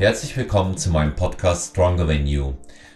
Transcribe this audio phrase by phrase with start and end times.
[0.00, 2.54] Herzlich willkommen zu meinem Podcast Stronger Than You.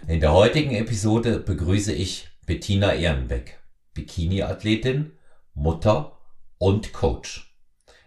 [0.09, 3.61] In der heutigen Episode begrüße ich Bettina Ehrenbeck,
[3.93, 5.13] Bikini-Athletin,
[5.53, 6.19] Mutter
[6.57, 7.55] und Coach.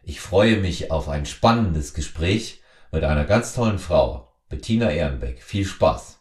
[0.01, 5.43] Ich freue mich auf ein spannendes Gespräch mit einer ganz tollen Frau, Bettina Ehrenbeck.
[5.43, 6.18] Viel Spaß!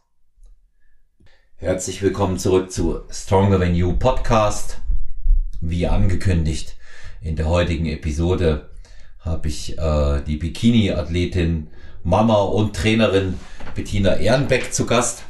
[1.55, 4.83] Herzlich willkommen zurück zu Stronger Than You Podcast.
[5.62, 6.77] Wie angekündigt,
[7.23, 8.69] in der heutigen Episode
[9.20, 11.70] habe ich äh, die Bikini-Athletin,
[12.06, 13.37] Mama und Trainerin
[13.74, 15.24] Bettina Ehrenbeck zu Gast.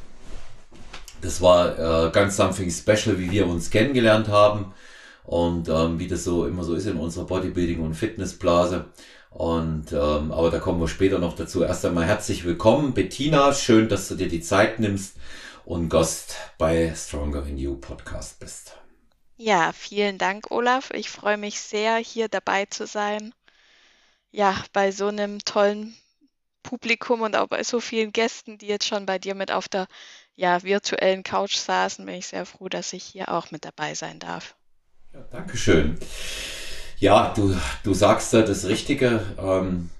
[1.22, 4.74] Das war äh, ganz something special, wie wir uns kennengelernt haben
[5.24, 8.84] und ähm, wie das so immer so ist in unserer Bodybuilding- und Fitnessblase.
[9.30, 11.62] Und ähm, aber da kommen wir später noch dazu.
[11.62, 13.54] Erst einmal herzlich willkommen, Bettina.
[13.54, 15.16] Schön, dass du dir die Zeit nimmst
[15.64, 18.76] und Gast bei Stronger in You Podcast bist.
[19.38, 20.90] Ja, vielen Dank, Olaf.
[20.90, 23.32] Ich freue mich sehr, hier dabei zu sein.
[24.30, 25.96] Ja, bei so einem tollen
[26.66, 29.86] Publikum und auch bei so vielen Gästen, die jetzt schon bei dir mit auf der
[30.34, 34.18] ja, virtuellen Couch saßen, bin ich sehr froh, dass ich hier auch mit dabei sein
[34.18, 34.54] darf.
[35.14, 35.96] Ja, Dankeschön.
[36.98, 39.22] Ja, du, du sagst da das Richtige.
[39.38, 39.90] Ähm,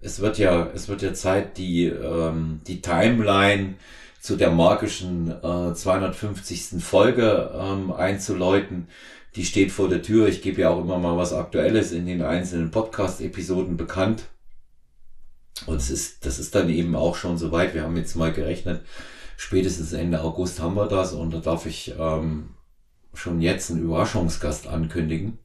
[0.00, 3.74] es wird ja, es wird ja Zeit, die, ähm, die Timeline
[4.20, 6.82] zu der magischen äh, 250.
[6.82, 8.88] Folge ähm, einzuläuten.
[9.34, 10.28] Die steht vor der Tür.
[10.28, 14.24] Ich gebe ja auch immer mal was Aktuelles in den einzelnen Podcast-Episoden bekannt.
[15.66, 17.74] Und es ist, das ist dann eben auch schon soweit.
[17.74, 18.82] Wir haben jetzt mal gerechnet,
[19.36, 22.50] spätestens Ende August haben wir das und da darf ich ähm,
[23.14, 25.38] schon jetzt einen Überraschungsgast ankündigen.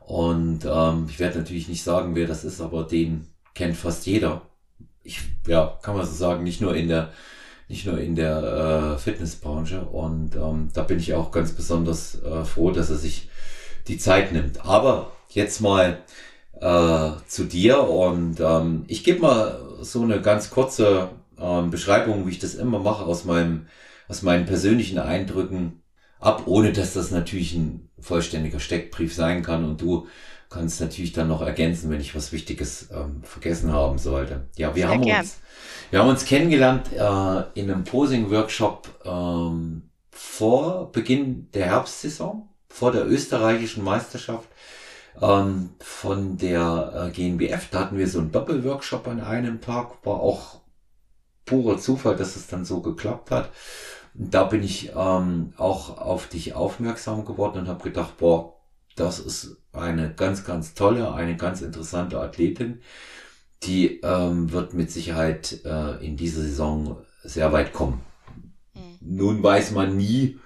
[0.00, 4.42] Und ähm, ich werde natürlich nicht sagen, wer das ist, aber den kennt fast jeder.
[5.02, 7.12] Ich, ja, kann man so sagen, nicht nur in der,
[7.68, 9.80] nicht nur in der äh, Fitnessbranche.
[9.80, 13.28] Und ähm, da bin ich auch ganz besonders äh, froh, dass er sich
[13.88, 14.64] die Zeit nimmt.
[14.64, 15.98] Aber jetzt mal
[16.60, 22.30] äh, zu dir und ähm, ich gebe mal so eine ganz kurze ähm, Beschreibung, wie
[22.30, 23.66] ich das immer mache, aus meinem,
[24.08, 25.82] aus meinen persönlichen Eindrücken
[26.18, 30.06] ab, ohne dass das natürlich ein vollständiger Steckbrief sein kann und du
[30.48, 34.46] kannst natürlich dann noch ergänzen, wenn ich was Wichtiges ähm, vergessen haben sollte.
[34.56, 35.20] Ja, wir Sehr haben gern.
[35.20, 35.38] uns,
[35.90, 43.06] wir haben uns kennengelernt äh, in einem Posing-Workshop ähm, vor Beginn der Herbstsaison, vor der
[43.06, 44.48] österreichischen Meisterschaft
[45.20, 47.68] ähm, von der äh, GNBF.
[47.70, 50.60] Da hatten wir so einen Doppelworkshop an einem Tag, war auch
[51.44, 53.50] purer Zufall, dass es dann so geklappt hat.
[54.14, 58.54] Da bin ich ähm, auch auf dich aufmerksam geworden und habe gedacht, boah,
[58.96, 62.80] das ist eine ganz, ganz tolle, eine ganz interessante Athletin.
[63.62, 68.00] Die ähm, wird mit Sicherheit äh, in dieser Saison sehr weit kommen.
[68.74, 68.98] Mhm.
[69.00, 70.38] Nun weiß man nie,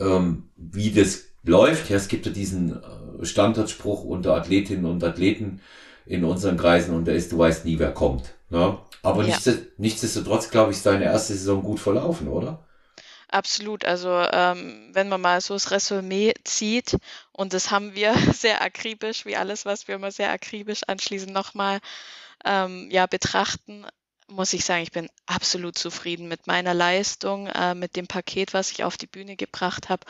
[0.00, 1.90] ähm, wie das läuft.
[1.90, 5.60] Ja, es gibt ja diesen äh, Standardspruch unter Athletinnen und Athleten
[6.06, 8.34] in unseren Kreisen und der ist, du weißt nie, wer kommt.
[8.50, 8.78] Ne?
[9.02, 9.36] Aber ja.
[9.76, 12.64] nichtsdestotrotz, glaube ich, ist deine erste Saison gut verlaufen, oder?
[13.28, 13.84] Absolut.
[13.84, 16.96] Also ähm, wenn man mal so das Resümee zieht,
[17.32, 21.80] und das haben wir sehr akribisch, wie alles, was wir immer sehr akribisch anschließend nochmal
[22.44, 23.86] ähm, ja, betrachten,
[24.28, 28.70] muss ich sagen, ich bin absolut zufrieden mit meiner Leistung, äh, mit dem Paket, was
[28.70, 30.04] ich auf die Bühne gebracht habe,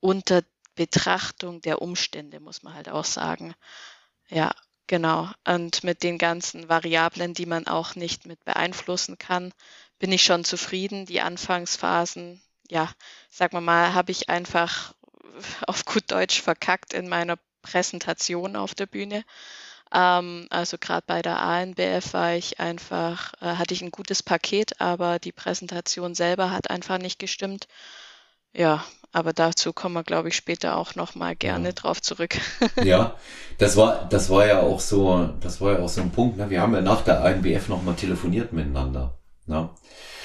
[0.00, 0.42] unter
[0.74, 3.54] Betrachtung der Umstände, muss man halt auch sagen.
[4.28, 4.52] Ja,
[4.86, 5.30] genau.
[5.46, 9.52] Und mit den ganzen Variablen, die man auch nicht mit beeinflussen kann,
[9.98, 11.06] bin ich schon zufrieden.
[11.06, 12.90] Die Anfangsphasen ja,
[13.30, 14.94] sagen wir mal, habe ich einfach
[15.66, 19.24] auf gut Deutsch verkackt in meiner Präsentation auf der Bühne.
[19.92, 24.80] Ähm, also gerade bei der ANBF war ich einfach, äh, hatte ich ein gutes Paket,
[24.80, 27.68] aber die Präsentation selber hat einfach nicht gestimmt.
[28.54, 31.72] Ja, aber dazu kommen wir, glaube ich, später auch noch mal gerne ja.
[31.72, 32.36] drauf zurück.
[32.84, 33.14] ja,
[33.58, 36.36] das war, das war ja auch so, das war ja auch so ein Punkt.
[36.36, 36.50] Ne?
[36.50, 39.14] Wir haben ja nach der ANBF noch mal telefoniert miteinander.
[39.46, 39.68] Ne?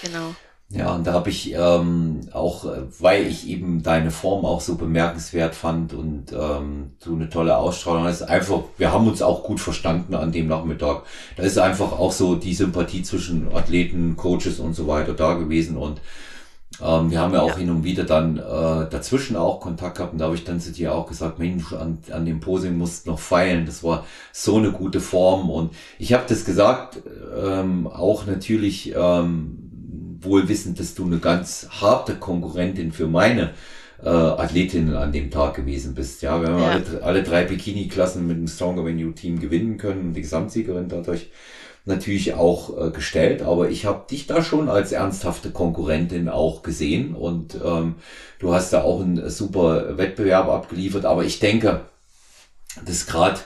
[0.01, 0.35] Genau.
[0.71, 2.65] Ja, und da habe ich ähm, auch,
[2.99, 8.05] weil ich eben deine Form auch so bemerkenswert fand und ähm, so eine tolle Ausstrahlung
[8.05, 11.03] ist einfach, wir haben uns auch gut verstanden an dem Nachmittag.
[11.37, 15.75] Da ist einfach auch so die Sympathie zwischen Athleten, Coaches und so weiter da gewesen
[15.75, 16.01] und
[16.83, 17.57] ähm, wir haben ja auch ja.
[17.57, 18.41] hin und wieder dann äh,
[18.89, 21.99] dazwischen auch Kontakt gehabt und da habe ich dann zu dir auch gesagt, Mensch, an,
[22.11, 23.65] an dem Posing musst noch feilen.
[23.65, 27.01] Das war so eine gute Form und ich habe das gesagt,
[27.37, 29.69] ähm, auch natürlich ähm,
[30.21, 33.51] wohl wissend, dass du eine ganz harte Konkurrentin für meine
[34.03, 36.21] äh, Athletinnen an dem Tag gewesen bist.
[36.21, 36.69] Ja, wir haben ja.
[36.69, 41.29] alle, alle drei Bikini-Klassen mit dem Stronger Venue Team gewinnen können und die Gesamtsiegerin dadurch
[41.89, 47.15] natürlich auch äh, gestellt, aber ich habe dich da schon als ernsthafte Konkurrentin auch gesehen
[47.15, 47.95] und ähm,
[48.39, 51.81] du hast da auch einen super Wettbewerb abgeliefert, aber ich denke,
[52.85, 53.39] dass gerade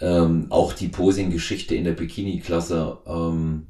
[0.00, 3.66] ähm, auch die Posing-Geschichte in der Bikini-Klasse ähm,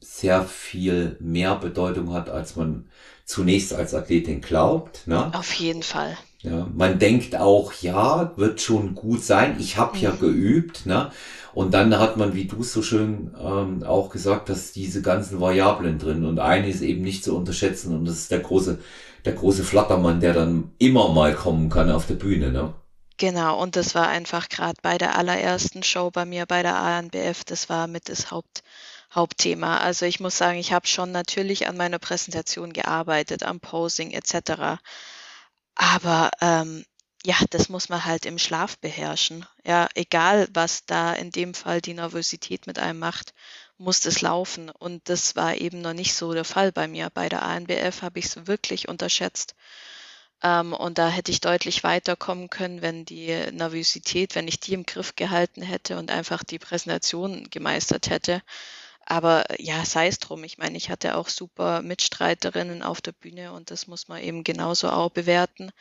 [0.00, 2.88] sehr viel mehr Bedeutung hat, als man
[3.24, 5.06] zunächst als Athletin glaubt.
[5.06, 5.32] Ne?
[5.34, 6.16] Auf jeden Fall.
[6.42, 9.56] Ja, man denkt auch, ja, wird schon gut sein.
[9.58, 10.02] Ich habe mhm.
[10.02, 11.10] ja geübt, ne?
[11.54, 15.98] Und dann hat man, wie du so schön ähm, auch gesagt hast, diese ganzen Variablen
[15.98, 16.24] drin.
[16.24, 18.78] Und eine ist eben nicht zu unterschätzen und das ist der große,
[19.24, 22.74] der große Flattermann, der dann immer mal kommen kann auf der Bühne, ne?
[23.16, 27.44] Genau, und das war einfach gerade bei der allerersten Show bei mir bei der ANBF,
[27.44, 28.64] das war mit das Haupt,
[29.14, 29.78] Hauptthema.
[29.78, 34.80] Also ich muss sagen, ich habe schon natürlich an meiner Präsentation gearbeitet, am Posing etc.
[35.76, 36.84] Aber ähm,
[37.26, 39.46] ja, das muss man halt im Schlaf beherrschen.
[39.64, 43.32] Ja, egal was da in dem Fall die Nervosität mit einem macht,
[43.78, 44.70] muss das laufen.
[44.70, 47.10] Und das war eben noch nicht so der Fall bei mir.
[47.10, 49.54] Bei der ANBF habe ich es wirklich unterschätzt.
[50.42, 54.84] Ähm, und da hätte ich deutlich weiterkommen können, wenn die Nervosität, wenn ich die im
[54.84, 58.42] Griff gehalten hätte und einfach die Präsentation gemeistert hätte.
[59.06, 60.44] Aber ja, sei es drum.
[60.44, 64.44] Ich meine, ich hatte auch super Mitstreiterinnen auf der Bühne und das muss man eben
[64.44, 65.72] genauso auch bewerten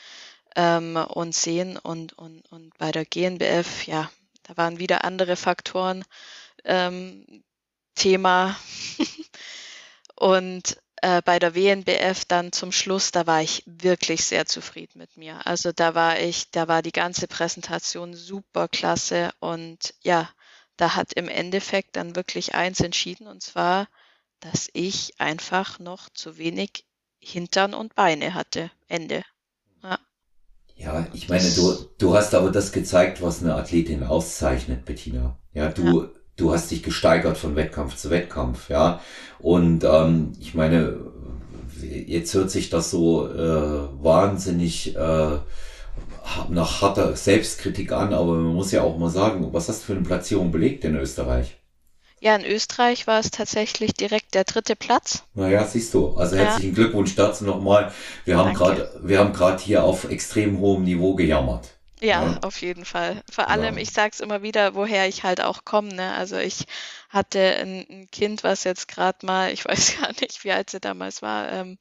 [0.55, 1.77] ähm, und sehen.
[1.77, 4.09] Und, und, und bei der GNBF, ja,
[4.43, 6.03] da waren wieder andere Faktoren
[6.63, 7.43] ähm,
[7.95, 8.57] Thema.
[10.15, 15.17] und äh, bei der WNBF dann zum Schluss, da war ich wirklich sehr zufrieden mit
[15.17, 15.45] mir.
[15.45, 20.29] Also da war ich, da war die ganze Präsentation super klasse und ja,
[20.77, 23.87] da hat im Endeffekt dann wirklich eins entschieden und zwar,
[24.39, 26.85] dass ich einfach noch zu wenig
[27.19, 28.71] Hintern und Beine hatte.
[28.87, 29.23] Ende.
[30.83, 31.07] Ja.
[31.13, 35.37] Ich meine, du, du hast aber das gezeigt, was eine Athletin auszeichnet, Bettina.
[35.53, 36.09] Ja, du, ja.
[36.35, 38.99] du hast dich gesteigert von Wettkampf zu Wettkampf, ja.
[39.39, 40.97] Und ähm, ich meine,
[41.81, 45.37] jetzt hört sich das so äh, wahnsinnig äh,
[46.49, 49.93] nach harter Selbstkritik an, aber man muss ja auch mal sagen, was hast du für
[49.93, 51.57] eine Platzierung belegt in Österreich?
[52.23, 55.25] Ja, in Österreich war es tatsächlich direkt der dritte Platz.
[55.33, 56.15] Naja, siehst du.
[56.15, 56.75] Also herzlichen ja.
[56.75, 57.91] Glückwunsch dazu nochmal.
[58.23, 61.71] Wir haben gerade, wir haben gerade hier auf extrem hohem Niveau gejammert.
[61.99, 63.21] Ja, ja, auf jeden Fall.
[63.29, 63.81] Vor allem, ja.
[63.81, 65.93] ich sag's immer wieder, woher ich halt auch komme.
[65.93, 66.13] Ne?
[66.13, 66.63] Also ich
[67.09, 70.79] hatte ein, ein Kind, was jetzt gerade mal, ich weiß gar nicht, wie alt sie
[70.79, 71.77] damals war, ähm,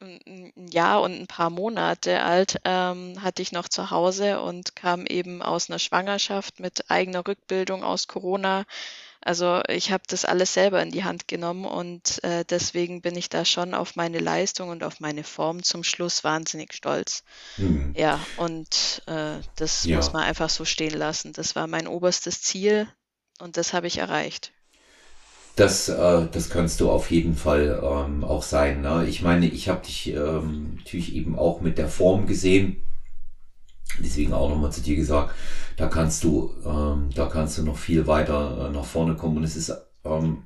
[0.00, 5.06] ein Jahr und ein paar Monate alt, ähm, hatte ich noch zu Hause und kam
[5.06, 8.64] eben aus einer Schwangerschaft mit eigener Rückbildung aus Corona.
[9.20, 13.28] Also ich habe das alles selber in die Hand genommen und äh, deswegen bin ich
[13.28, 17.24] da schon auf meine Leistung und auf meine Form zum Schluss wahnsinnig stolz.
[17.56, 17.94] Mhm.
[17.96, 19.96] Ja, und äh, das ja.
[19.96, 21.32] muss man einfach so stehen lassen.
[21.32, 22.88] Das war mein oberstes Ziel
[23.40, 24.52] und das habe ich erreicht.
[25.56, 28.82] Das, äh, das kannst du auf jeden Fall ähm, auch sein.
[28.82, 29.06] Ne?
[29.08, 32.84] Ich meine, ich habe dich ähm, natürlich eben auch mit der Form gesehen.
[33.98, 35.34] Deswegen auch nochmal zu dir gesagt,
[35.76, 39.38] da kannst du, ähm, da kannst du noch viel weiter äh, nach vorne kommen.
[39.38, 39.72] Und es ist
[40.04, 40.44] ähm,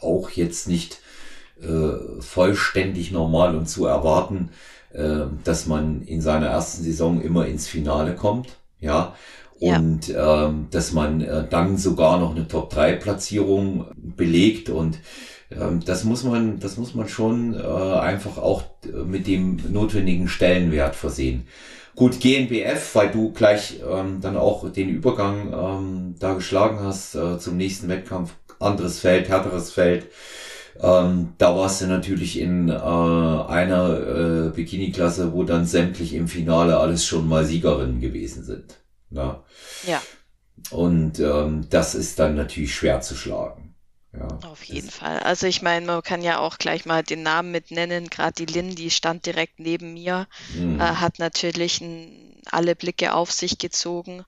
[0.00, 1.00] auch jetzt nicht
[1.60, 4.50] äh, vollständig normal und zu erwarten,
[4.92, 8.48] äh, dass man in seiner ersten Saison immer ins Finale kommt.
[8.80, 9.14] Ja,
[9.62, 10.48] und ja.
[10.48, 14.98] ähm, dass man äh, dann sogar noch eine Top-3-Platzierung belegt und
[15.52, 18.64] ähm, das muss man, das muss man schon äh, einfach auch
[19.06, 21.46] mit dem notwendigen Stellenwert versehen.
[21.94, 27.38] Gut, GNBF, weil du gleich ähm, dann auch den Übergang ähm, da geschlagen hast äh,
[27.38, 30.06] zum nächsten Wettkampf, anderes Feld, härteres Feld.
[30.80, 36.78] Ähm, da warst du natürlich in äh, einer äh, Bikini-Klasse, wo dann sämtlich im Finale
[36.78, 38.78] alles schon mal Siegerinnen gewesen sind.
[39.10, 39.40] Ne?
[39.86, 40.00] Ja.
[40.70, 43.71] Und ähm, das ist dann natürlich schwer zu schlagen.
[44.12, 45.20] Ja, Auf jeden Fall.
[45.20, 48.10] Also ich meine, man kann ja auch gleich mal den Namen mit nennen.
[48.10, 50.80] Gerade die Lynn, die stand direkt neben mir, mhm.
[50.80, 54.24] äh, hat natürlich ein, alle Blicke auf sich gezogen.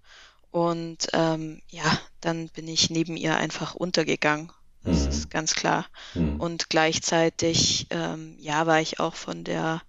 [0.51, 4.53] Und ähm, ja, dann bin ich neben ihr einfach untergegangen.
[4.85, 5.09] Das mhm.
[5.09, 5.87] ist ganz klar.
[6.15, 6.41] Mhm.
[6.41, 9.83] Und gleichzeitig, ähm, ja, war ich auch von der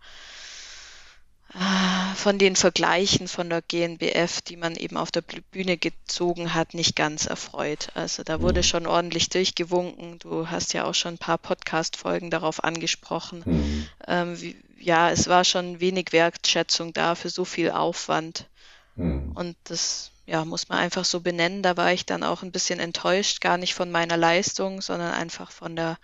[2.16, 6.96] von den Vergleichen von der GNBF, die man eben auf der Bühne gezogen hat, nicht
[6.96, 7.90] ganz erfreut.
[7.94, 8.64] Also da wurde mhm.
[8.64, 10.20] schon ordentlich durchgewunken.
[10.20, 13.44] Du hast ja auch schon ein paar Podcast-Folgen darauf angesprochen.
[13.46, 13.88] Mhm.
[14.08, 18.48] Ähm, wie, ja, es war schon wenig Wertschätzung da für so viel Aufwand.
[18.96, 19.32] Mhm.
[19.34, 21.64] Und das ja, muss man einfach so benennen.
[21.64, 25.52] Da war ich dann auch ein bisschen enttäuscht, gar nicht von meiner Leistung, sondern einfach
[25.52, 25.98] von der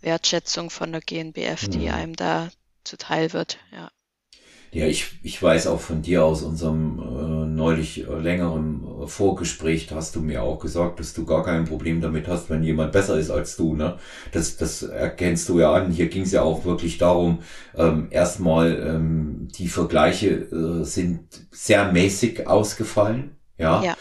[0.00, 1.94] Wertschätzung von der GNBF, die mhm.
[1.94, 2.50] einem da
[2.84, 3.58] zuteil wird.
[3.72, 3.90] Ja.
[4.70, 9.88] Ja, ich, ich weiß auch von dir aus unserem äh, neulich äh, längeren äh, Vorgespräch,
[9.92, 13.18] hast du mir auch gesagt, dass du gar kein Problem damit hast, wenn jemand besser
[13.18, 13.74] ist als du.
[13.74, 13.96] Ne?
[14.32, 15.90] Das, das erkennst du ja an.
[15.90, 17.38] Hier ging es ja auch wirklich darum,
[17.76, 21.20] ähm, erstmal ähm, die Vergleiche äh, sind
[21.50, 23.36] sehr mäßig ausgefallen.
[23.56, 23.82] Ja.
[23.82, 23.96] ja.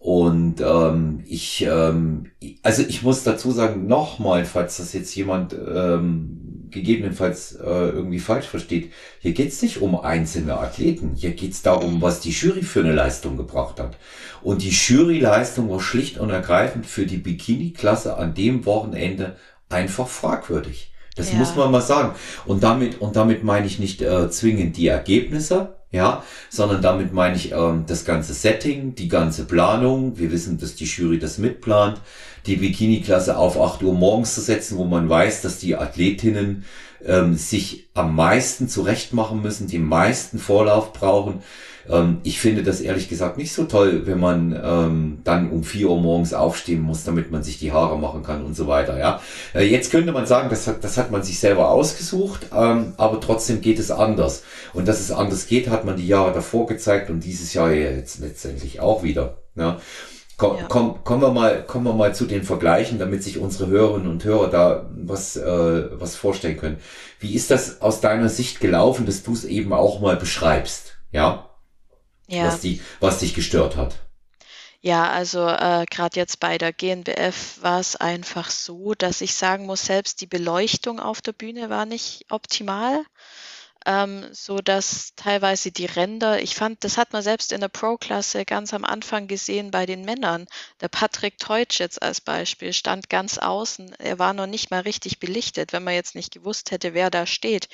[0.00, 2.30] Und ähm, ich, ähm,
[2.62, 8.46] also ich muss dazu sagen, nochmal, falls das jetzt jemand ähm, gegebenenfalls äh, irgendwie falsch
[8.46, 12.92] versteht, hier geht's nicht um einzelne Athleten, hier geht's darum, was die Jury für eine
[12.92, 13.96] Leistung gebracht hat.
[14.42, 19.36] Und die Juryleistung war schlicht und ergreifend für die Bikini-Klasse an dem Wochenende
[19.68, 20.92] einfach fragwürdig.
[21.16, 21.38] Das ja.
[21.38, 22.14] muss man mal sagen.
[22.46, 27.36] Und damit, und damit meine ich nicht äh, zwingend die Ergebnisse, ja, sondern damit meine
[27.36, 30.18] ich ähm, das ganze Setting, die ganze Planung.
[30.18, 32.00] Wir wissen, dass die Jury das mitplant,
[32.46, 36.64] die Bikini-Klasse auf 8 Uhr morgens zu setzen, wo man weiß, dass die Athletinnen
[37.04, 41.42] ähm, sich am meisten zurecht machen müssen, die meisten Vorlauf brauchen.
[41.88, 45.88] Ähm, ich finde das ehrlich gesagt nicht so toll, wenn man ähm, dann um 4
[45.88, 48.98] Uhr morgens aufstehen muss, damit man sich die Haare machen kann und so weiter.
[48.98, 49.20] Ja,
[49.54, 53.20] äh, jetzt könnte man sagen, das hat, das hat man sich selber ausgesucht, ähm, aber
[53.20, 54.42] trotzdem geht es anders.
[54.74, 58.20] Und dass es anders geht, hat man die Jahre davor gezeigt und dieses Jahr jetzt
[58.20, 59.38] letztendlich auch wieder.
[59.56, 59.80] Ja.
[60.38, 60.66] Komm, ja.
[60.68, 64.22] komm, kommen wir mal, kommen wir mal zu den Vergleichen, damit sich unsere Hörerinnen und
[64.24, 66.78] Hörer da was, äh, was vorstellen können.
[67.18, 70.96] Wie ist das aus deiner Sicht gelaufen, dass du es eben auch mal beschreibst?
[71.10, 71.50] Ja.
[72.28, 72.46] Ja.
[72.46, 73.96] Was die, was dich gestört hat.
[74.80, 79.66] Ja, also äh, gerade jetzt bei der GNBF war es einfach so, dass ich sagen
[79.66, 83.04] muss, selbst die Beleuchtung auf der Bühne war nicht optimal
[83.86, 88.44] ähm, so dass teilweise die Ränder, ich fand, das hat man selbst in der Pro-Klasse
[88.44, 90.46] ganz am Anfang gesehen bei den Männern.
[90.80, 93.94] Der Patrick Teutsch jetzt als Beispiel stand ganz außen.
[93.98, 95.72] Er war noch nicht mal richtig belichtet.
[95.72, 97.68] Wenn man jetzt nicht gewusst hätte, wer da steht,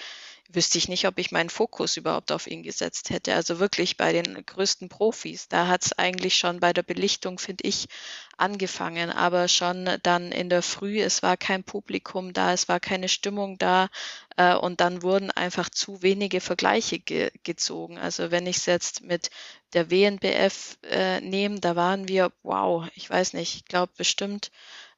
[0.53, 3.35] wüsste ich nicht, ob ich meinen Fokus überhaupt auf ihn gesetzt hätte.
[3.35, 5.49] Also wirklich bei den größten Profis.
[5.49, 7.89] Da hat es eigentlich schon bei der Belichtung, finde ich,
[8.37, 13.09] angefangen, aber schon dann in der Früh, es war kein Publikum da, es war keine
[13.09, 13.89] Stimmung da
[14.37, 17.99] äh, und dann wurden einfach zu wenige Vergleiche ge gezogen.
[17.99, 19.31] Also wenn ich es jetzt mit
[19.73, 24.51] der WNBF äh, nehme, da waren wir, wow, ich weiß nicht, ich glaube bestimmt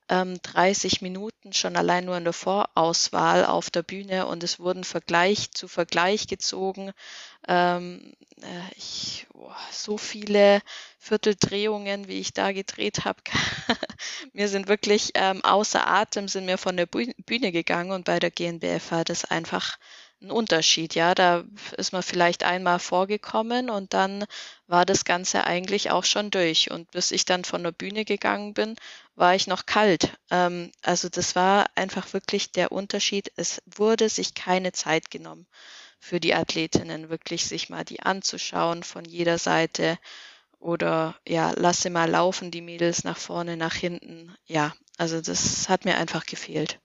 [0.08, 4.84] ähm, 30 Minuten schon allein nur in der Vorauswahl auf der Bühne und es wurden
[4.84, 6.92] Vergleich zu Vergleich gezogen.
[7.48, 10.60] Ähm, äh, ich, oh, so viele
[10.98, 13.20] Vierteldrehungen, wie ich da gedreht habe.
[14.32, 18.30] mir sind wirklich ähm, außer Atem, sind mir von der Bühne gegangen und bei der
[18.30, 19.76] GNBF war das einfach
[20.22, 20.94] ein Unterschied.
[20.94, 21.44] Ja, da
[21.76, 24.24] ist man vielleicht einmal vorgekommen und dann
[24.66, 26.70] war das Ganze eigentlich auch schon durch.
[26.70, 28.76] Und bis ich dann von der Bühne gegangen bin,
[29.16, 30.16] war ich noch kalt.
[30.30, 33.32] Ähm, also das war einfach wirklich der Unterschied.
[33.36, 35.46] Es wurde sich keine Zeit genommen
[35.98, 39.98] für die Athletinnen, wirklich sich mal die anzuschauen von jeder Seite
[40.58, 44.34] oder ja, lasse mal laufen, die Mädels nach vorne, nach hinten.
[44.46, 46.78] Ja, also das hat mir einfach gefehlt.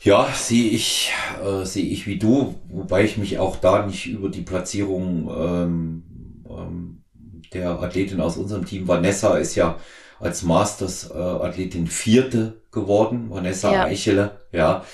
[0.00, 1.12] Ja, sehe ich,
[1.44, 6.02] äh, sehe ich wie du, wobei ich mich auch da nicht über die Platzierung ähm,
[6.48, 7.04] ähm,
[7.52, 9.78] der Athletin aus unserem Team, Vanessa ist ja
[10.22, 13.84] als Masters-Athletin Vierte geworden, Vanessa ja.
[13.84, 14.84] Eichele, ja,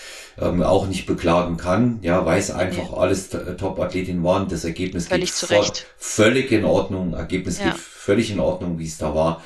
[0.41, 2.97] ähm, auch nicht beklagen kann, ja, weiß einfach ja.
[2.97, 7.67] alles Top-Athletin waren, das Ergebnis völlig geht völlig in Ordnung, Ergebnis ja.
[7.67, 9.43] geht völlig in Ordnung, wie es da war.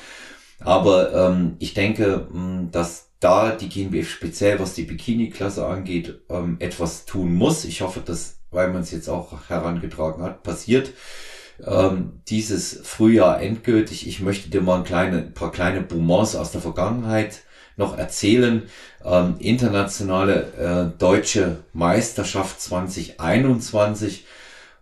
[0.59, 6.57] Aber ähm, ich denke, mh, dass da die GmbF speziell, was die Bikini-Klasse angeht, ähm,
[6.59, 7.65] etwas tun muss.
[7.65, 10.91] Ich hoffe, dass, weil man es jetzt auch herangetragen hat, passiert
[11.65, 14.07] ähm, dieses Frühjahr endgültig.
[14.07, 17.41] Ich möchte dir mal ein, kleine, ein paar kleine Boumons aus der Vergangenheit
[17.77, 18.63] noch erzählen.
[19.03, 24.25] Ähm, internationale äh, deutsche Meisterschaft 2021.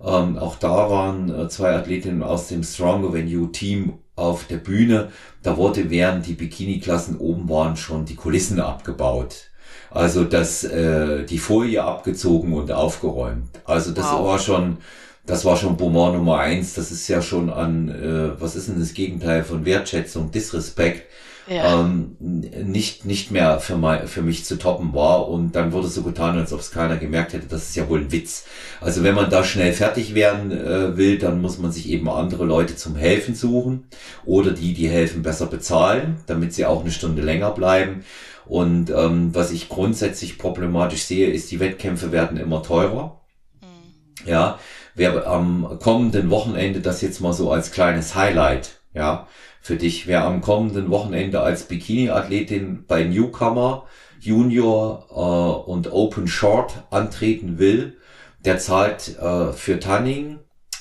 [0.04, 5.10] Ähm, auch da waren äh, zwei Athletinnen aus dem Stronger You Team auf der Bühne.
[5.44, 9.52] Da wurde während die Bikini-Klassen oben waren schon die Kulissen abgebaut.
[9.90, 13.50] Also das, äh, die Folie abgezogen und aufgeräumt.
[13.66, 14.26] Also das wow.
[14.26, 14.78] war schon,
[15.26, 16.74] das war schon Beaumont Nummer eins.
[16.74, 21.04] Das ist ja schon an, äh, was ist denn das Gegenteil von Wertschätzung, Disrespect
[21.48, 21.82] ja.
[21.82, 25.28] ähm, nicht, nicht mehr für, mein, für mich zu toppen war.
[25.28, 27.48] Und dann wurde so getan, als ob es keiner gemerkt hätte.
[27.48, 28.46] Das ist ja wohl ein Witz.
[28.80, 32.46] Also wenn man da schnell fertig werden äh, will, dann muss man sich eben andere
[32.46, 33.86] Leute zum Helfen suchen
[34.26, 38.04] oder die, die helfen, besser bezahlen, damit sie auch eine Stunde länger bleiben.
[38.46, 43.22] Und ähm, was ich grundsätzlich problematisch sehe, ist, die Wettkämpfe werden immer teurer.
[43.62, 44.28] Mhm.
[44.28, 44.60] Ja,
[44.96, 49.28] wer am kommenden Wochenende das jetzt mal so als kleines Highlight, ja,
[49.62, 50.08] für dich.
[50.08, 53.86] Wer am kommenden Wochenende als Bikini-Athletin bei Newcomer,
[54.20, 57.98] Junior äh, und Open Short antreten will,
[58.40, 60.40] der zahlt äh, für Tanning,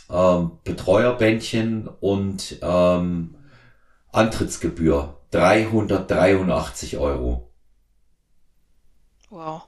[0.09, 3.35] äh, Betreuerbändchen und ähm,
[4.12, 7.50] Antrittsgebühr 383 Euro.
[9.31, 9.62] Wow.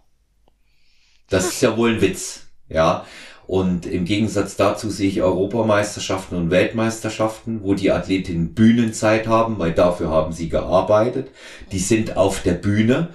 [1.28, 3.06] Das ist ja wohl ein Witz, ja.
[3.46, 9.72] Und im Gegensatz dazu sehe ich Europameisterschaften und Weltmeisterschaften, wo die Athletinnen Bühnenzeit haben, weil
[9.72, 11.30] dafür haben sie gearbeitet.
[11.72, 13.08] Die sind auf der Bühne.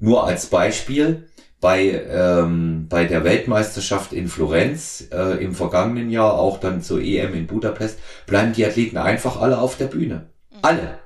[0.00, 1.28] Nur als Beispiel,
[1.60, 7.32] bei, ähm, bei der Weltmeisterschaft in Florenz äh, im vergangenen Jahr, auch dann zur EM
[7.32, 10.26] in Budapest, bleiben die Athleten einfach alle auf der Bühne.
[10.50, 10.58] Mhm.
[10.60, 10.98] Alle.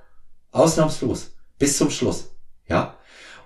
[0.50, 1.30] Ausnahmslos.
[1.58, 2.30] Bis zum Schluss.
[2.68, 2.97] Ja.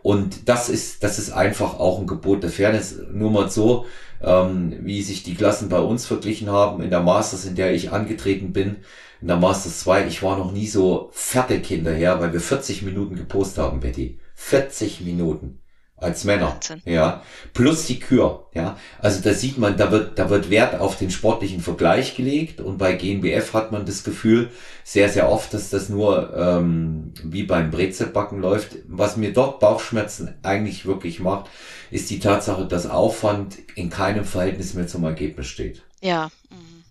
[0.02, 2.97] Und das ist, das ist einfach auch ein Gebot der Fairness.
[3.12, 3.87] Nur mal so,
[4.21, 7.92] ähm, wie sich die Klassen bei uns verglichen haben in der Masters, in der ich
[7.92, 8.78] angetreten bin,
[9.21, 13.14] in der Masters 2, ich war noch nie so fertig hinterher, weil wir 40 Minuten
[13.14, 14.18] gepostet haben, Betty.
[14.35, 15.62] 40 Minuten
[16.02, 16.54] als Männer.
[16.54, 16.82] Wahnsinn.
[16.85, 17.23] Ja.
[17.54, 18.47] Plus die Kür.
[18.54, 18.76] Ja.
[18.99, 22.78] Also da sieht man, da wird, da wird Wert auf den sportlichen Vergleich gelegt und
[22.78, 24.50] bei GNBF hat man das Gefühl
[24.85, 28.76] sehr, sehr oft, dass das nur ähm, wie beim Brezelbacken läuft.
[28.88, 31.49] Was mir dort Bauchschmerzen eigentlich wirklich macht,
[31.90, 35.82] ist die Tatsache, dass Aufwand in keinem Verhältnis mehr zum Ergebnis steht.
[36.00, 36.30] Ja.
[36.50, 36.82] Mhm.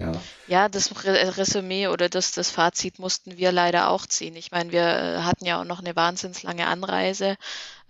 [0.00, 0.12] Ja.
[0.46, 4.34] ja, das Resümee oder das, das Fazit mussten wir leider auch ziehen.
[4.34, 7.36] Ich meine, wir äh, hatten ja auch noch eine wahnsinnslange Anreise.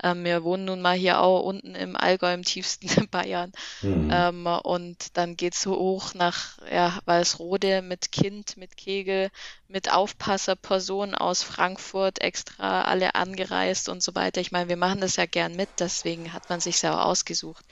[0.02, 3.52] Ähm, wir wohnen nun mal hier auch unten im Allgäu, im tiefsten Bayern.
[3.82, 4.10] Mhm.
[4.12, 9.30] Ähm, und dann geht's so hoch nach ja, Walsrode mit Kind, mit Kegel,
[9.68, 14.40] mit Aufpasser, Person aus Frankfurt, extra alle angereist und so weiter.
[14.40, 17.64] Ich meine, wir machen das ja gern mit, deswegen hat man sich ja auch ausgesucht.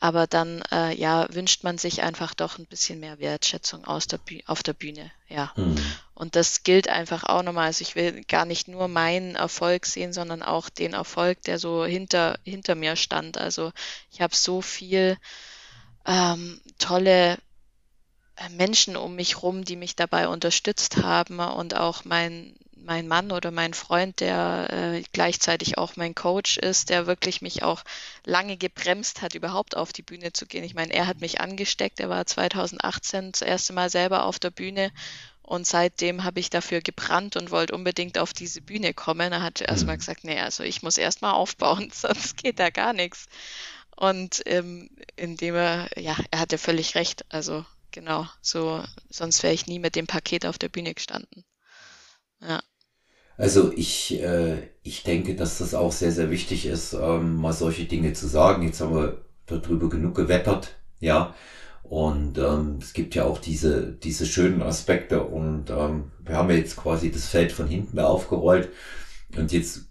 [0.00, 4.20] Aber dann äh, ja, wünscht man sich einfach doch ein bisschen mehr Wertschätzung aus der
[4.46, 5.12] auf der Bühne.
[5.28, 5.52] Ja.
[5.56, 5.76] Mhm.
[6.14, 7.66] Und das gilt einfach auch nochmal.
[7.66, 11.84] Also ich will gar nicht nur meinen Erfolg sehen, sondern auch den Erfolg, der so
[11.84, 13.38] hinter, hinter mir stand.
[13.38, 13.72] Also
[14.10, 15.16] ich habe so viel
[16.06, 17.38] ähm, tolle
[18.36, 22.54] äh, Menschen um mich rum, die mich dabei unterstützt haben und auch mein
[22.84, 27.62] mein Mann oder mein Freund, der äh, gleichzeitig auch mein Coach ist, der wirklich mich
[27.62, 27.82] auch
[28.24, 30.64] lange gebremst hat, überhaupt auf die Bühne zu gehen.
[30.64, 32.00] Ich meine, er hat mich angesteckt.
[32.00, 34.90] Er war 2018 das erste Mal selber auf der Bühne
[35.52, 39.32] und seitdem habe ich dafür gebrannt und wollte unbedingt auf diese Bühne kommen.
[39.32, 39.98] Er hat erst mal mhm.
[39.98, 43.26] gesagt, nee, also ich muss erst mal aufbauen, sonst geht da gar nichts.
[43.94, 47.26] Und ähm, indem er, ja, er hatte völlig recht.
[47.28, 51.44] Also genau, so, sonst wäre ich nie mit dem Paket auf der Bühne gestanden.
[52.40, 52.62] Ja.
[53.36, 57.84] Also ich, äh, ich denke, dass das auch sehr, sehr wichtig ist, ähm, mal solche
[57.84, 58.62] Dinge zu sagen.
[58.62, 61.34] Jetzt haben wir darüber genug gewettert, ja.
[61.82, 66.76] Und ähm, es gibt ja auch diese, diese schönen Aspekte und ähm, wir haben jetzt
[66.76, 68.70] quasi das Feld von hinten aufgerollt.
[69.36, 69.88] Und jetzt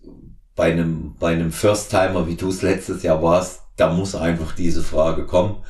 [0.56, 4.84] bei einem, bei einem First-Timer, wie du es letztes Jahr warst, da muss einfach diese
[4.84, 5.64] Frage kommen.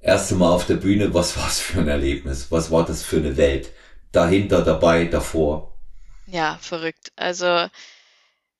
[0.00, 2.50] Erste Mal auf der Bühne, was war es für ein Erlebnis?
[2.50, 3.72] Was war das für eine Welt?
[4.12, 5.74] Dahinter, dabei, davor.
[6.26, 7.12] Ja, verrückt.
[7.16, 7.68] Also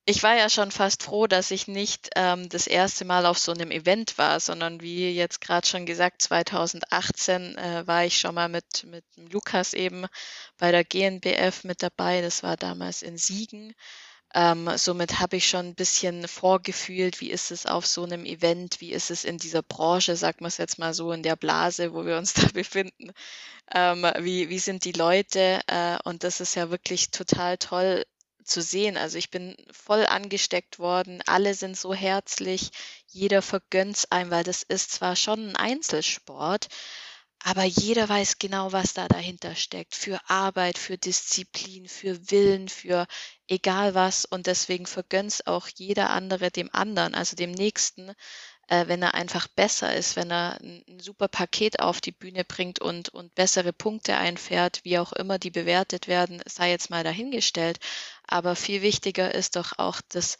[0.09, 3.51] ich war ja schon fast froh, dass ich nicht ähm, das erste Mal auf so
[3.51, 8.49] einem Event war, sondern wie jetzt gerade schon gesagt, 2018 äh, war ich schon mal
[8.49, 10.07] mit, mit Lukas eben
[10.57, 12.21] bei der GNBF mit dabei.
[12.21, 13.75] Das war damals in Siegen.
[14.33, 18.81] Ähm, somit habe ich schon ein bisschen vorgefühlt, wie ist es auf so einem Event,
[18.81, 21.93] wie ist es in dieser Branche, sagen wir es jetzt mal so, in der Blase,
[21.93, 23.11] wo wir uns da befinden.
[23.75, 25.61] Ähm, wie, wie sind die Leute?
[25.67, 28.05] Äh, und das ist ja wirklich total toll
[28.49, 28.97] zu sehen.
[28.97, 32.71] Also ich bin voll angesteckt worden, alle sind so herzlich,
[33.07, 36.67] jeder vergönnt's einem, weil das ist zwar schon ein Einzelsport,
[37.43, 39.95] aber jeder weiß genau, was da dahinter steckt.
[39.95, 43.07] Für Arbeit, für Disziplin, für Willen, für
[43.47, 44.25] egal was.
[44.25, 48.13] Und deswegen vergönnt's auch jeder andere dem anderen, also dem Nächsten,
[48.69, 52.79] äh, wenn er einfach besser ist, wenn er ein, super Paket auf die Bühne bringt
[52.79, 57.79] und, und bessere Punkte einfährt, wie auch immer die bewertet werden, sei jetzt mal dahingestellt.
[58.27, 60.37] Aber viel wichtiger ist doch auch das,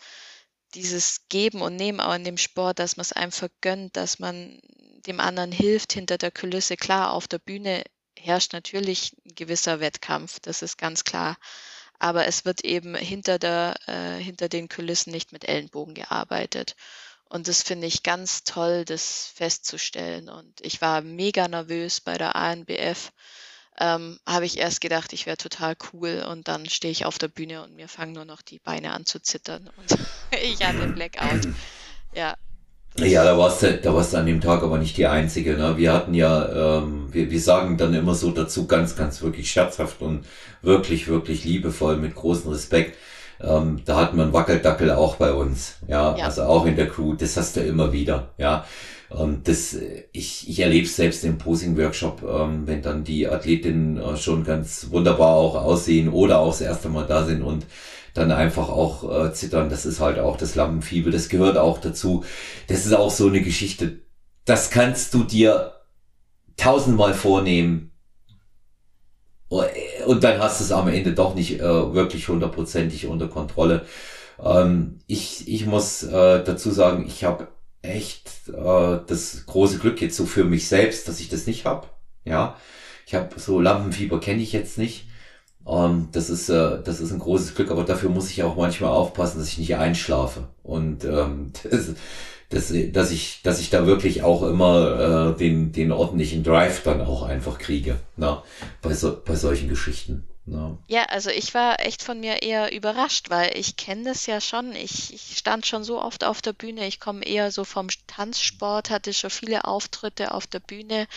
[0.75, 4.59] dieses Geben und Nehmen auch in dem Sport, dass man es einem vergönnt, dass man
[5.07, 6.77] dem anderen hilft hinter der Kulisse.
[6.77, 7.83] Klar, auf der Bühne
[8.15, 11.37] herrscht natürlich ein gewisser Wettkampf, das ist ganz klar.
[11.97, 16.75] Aber es wird eben hinter, der, äh, hinter den Kulissen nicht mit Ellenbogen gearbeitet.
[17.29, 20.29] Und das finde ich ganz toll, das festzustellen.
[20.29, 23.11] Und ich war mega nervös bei der ANBF.
[23.79, 27.29] Ähm, habe ich erst gedacht, ich wäre total cool und dann stehe ich auf der
[27.29, 29.97] Bühne und mir fangen nur noch die Beine an zu zittern und
[30.43, 31.47] ich hatte Blackout.
[32.13, 32.35] Ja,
[32.97, 35.55] ja, da warst du, da warst du an dem Tag aber nicht die Einzige.
[35.55, 35.77] Ne?
[35.77, 40.01] Wir hatten ja, ähm, wir, wir sagen dann immer so dazu, ganz, ganz wirklich scherzhaft
[40.01, 40.25] und
[40.61, 42.97] wirklich, wirklich liebevoll, mit großem Respekt.
[43.41, 46.15] Ähm, da hat man Wackeldackel auch bei uns, ja?
[46.17, 47.15] ja, also auch in der Crew.
[47.15, 48.65] Das hast du immer wieder, ja.
[49.09, 49.75] Und das,
[50.11, 54.87] ich, ich erlebe es selbst im Posing-Workshop, ähm, wenn dann die Athletinnen äh, schon ganz
[54.91, 57.65] wunderbar auch aussehen oder auch das erste Mal da sind und
[58.13, 59.69] dann einfach auch äh, zittern.
[59.69, 62.23] Das ist halt auch das Lampenfieber, das gehört auch dazu.
[62.67, 63.99] Das ist auch so eine Geschichte,
[64.45, 65.73] das kannst du dir
[66.57, 67.88] tausendmal vornehmen
[69.49, 73.85] und dann hast du es am Ende doch nicht äh, wirklich hundertprozentig unter Kontrolle.
[74.43, 77.47] Ähm, ich, ich muss äh, dazu sagen, ich habe
[77.81, 81.87] echt äh, das große Glück jetzt so für mich selbst, dass ich das nicht habe.
[82.25, 82.57] Ja,
[83.05, 85.07] ich habe so Lampenfieber kenne ich jetzt nicht.
[85.67, 88.91] Ähm, das ist äh, das ist ein großes Glück, aber dafür muss ich auch manchmal
[88.91, 90.47] aufpassen, dass ich nicht einschlafe.
[90.63, 91.93] Und ähm, das,
[92.49, 97.01] dass, dass ich, dass ich da wirklich auch immer äh, den, den ordentlichen Drive dann
[97.01, 98.43] auch einfach kriege, na,
[98.81, 100.27] bei, so, bei solchen Geschichten.
[100.45, 100.77] Na.
[100.87, 104.75] Ja, also ich war echt von mir eher überrascht, weil ich kenne das ja schon.
[104.75, 106.87] Ich, ich stand schon so oft auf der Bühne.
[106.87, 111.07] Ich komme eher so vom Tanzsport, hatte schon viele Auftritte auf der Bühne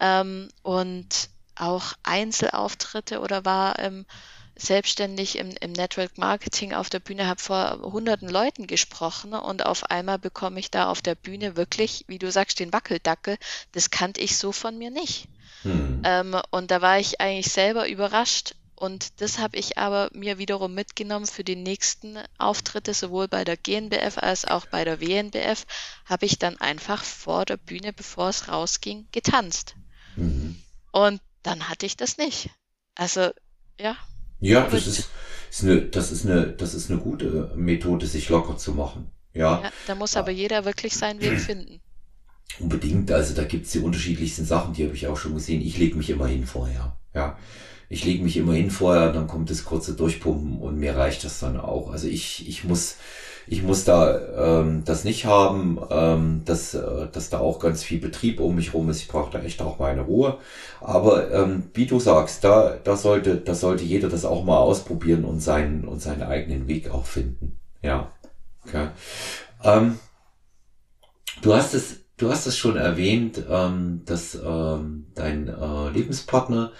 [0.00, 4.06] ähm, und auch Einzelauftritte oder war ähm,
[4.56, 9.84] selbstständig im, im Network Marketing auf der Bühne, habe vor hunderten Leuten gesprochen und auf
[9.90, 13.36] einmal bekomme ich da auf der Bühne wirklich, wie du sagst, den Wackeldackel.
[13.72, 15.28] Das kannte ich so von mir nicht.
[15.62, 16.02] Hm.
[16.04, 18.54] Ähm, und da war ich eigentlich selber überrascht.
[18.76, 23.56] Und das habe ich aber mir wiederum mitgenommen für die nächsten Auftritte, sowohl bei der
[23.56, 25.64] GNBF als auch bei der WNBF,
[26.06, 29.76] habe ich dann einfach vor der Bühne, bevor es rausging, getanzt.
[30.16, 30.60] Mhm.
[30.90, 32.50] Und dann hatte ich das nicht.
[32.96, 33.30] Also,
[33.78, 33.96] ja,
[34.44, 35.08] ja, das ist,
[35.50, 39.10] ist eine, das ist eine, das ist eine gute Methode, sich locker zu machen.
[39.32, 39.62] Ja.
[39.62, 41.80] ja da muss aber jeder wirklich seinen Weg finden.
[42.60, 45.60] Unbedingt, also da gibt's die unterschiedlichsten Sachen, die habe ich auch schon gesehen.
[45.60, 46.96] Ich lege mich immer hin vorher.
[47.14, 47.38] Ja.
[47.88, 51.40] Ich lege mich immer hin vorher, dann kommt das kurze Durchpumpen und mir reicht das
[51.40, 51.90] dann auch.
[51.90, 52.96] Also ich, ich muss,
[53.46, 58.00] ich muss da ähm, das nicht haben, ähm, dass, äh, dass da auch ganz viel
[58.00, 59.02] Betrieb um mich rum ist.
[59.02, 60.38] Ich brauche da echt auch meine Ruhe.
[60.80, 65.24] Aber ähm, wie du sagst, da, da sollte, da sollte jeder das auch mal ausprobieren
[65.24, 67.58] und seinen und seinen eigenen Weg auch finden.
[67.82, 68.10] Ja.
[68.66, 68.88] Okay.
[69.62, 69.98] Ähm,
[71.42, 76.72] du hast es, du hast es schon erwähnt, ähm, dass ähm, dein äh, Lebenspartner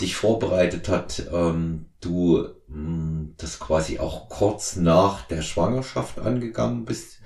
[0.00, 6.84] dich vorbereitet hat, ähm, du mh, hm, das quasi auch kurz nach der Schwangerschaft angegangen
[6.84, 7.20] bist.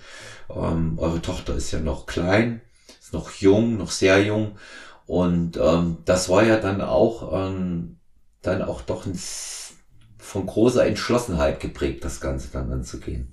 [0.48, 2.61] Ähm, eure Tochter ist ja noch klein,
[3.00, 4.56] ist noch jung, noch sehr jung.
[5.06, 7.98] Und ähm, das war ja dann auch ähm,
[8.42, 9.18] dann auch doch ein,
[10.18, 13.33] von großer Entschlossenheit geprägt, das Ganze dann anzugehen.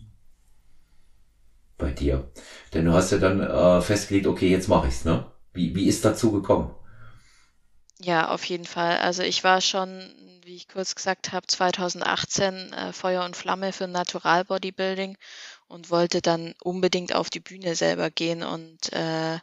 [1.78, 2.32] Bei dir.
[2.74, 5.26] Denn du hast ja dann äh, festgelegt, okay, jetzt mache ich's, ne?
[5.54, 6.72] Wie, wie ist dazu gekommen?
[8.00, 8.98] Ja, auf jeden Fall.
[9.00, 13.88] Also ich war schon, wie ich kurz gesagt habe, 2018 äh, Feuer und Flamme für
[13.88, 15.18] Natural Bodybuilding
[15.68, 19.40] und wollte dann unbedingt auf die Bühne selber gehen und äh,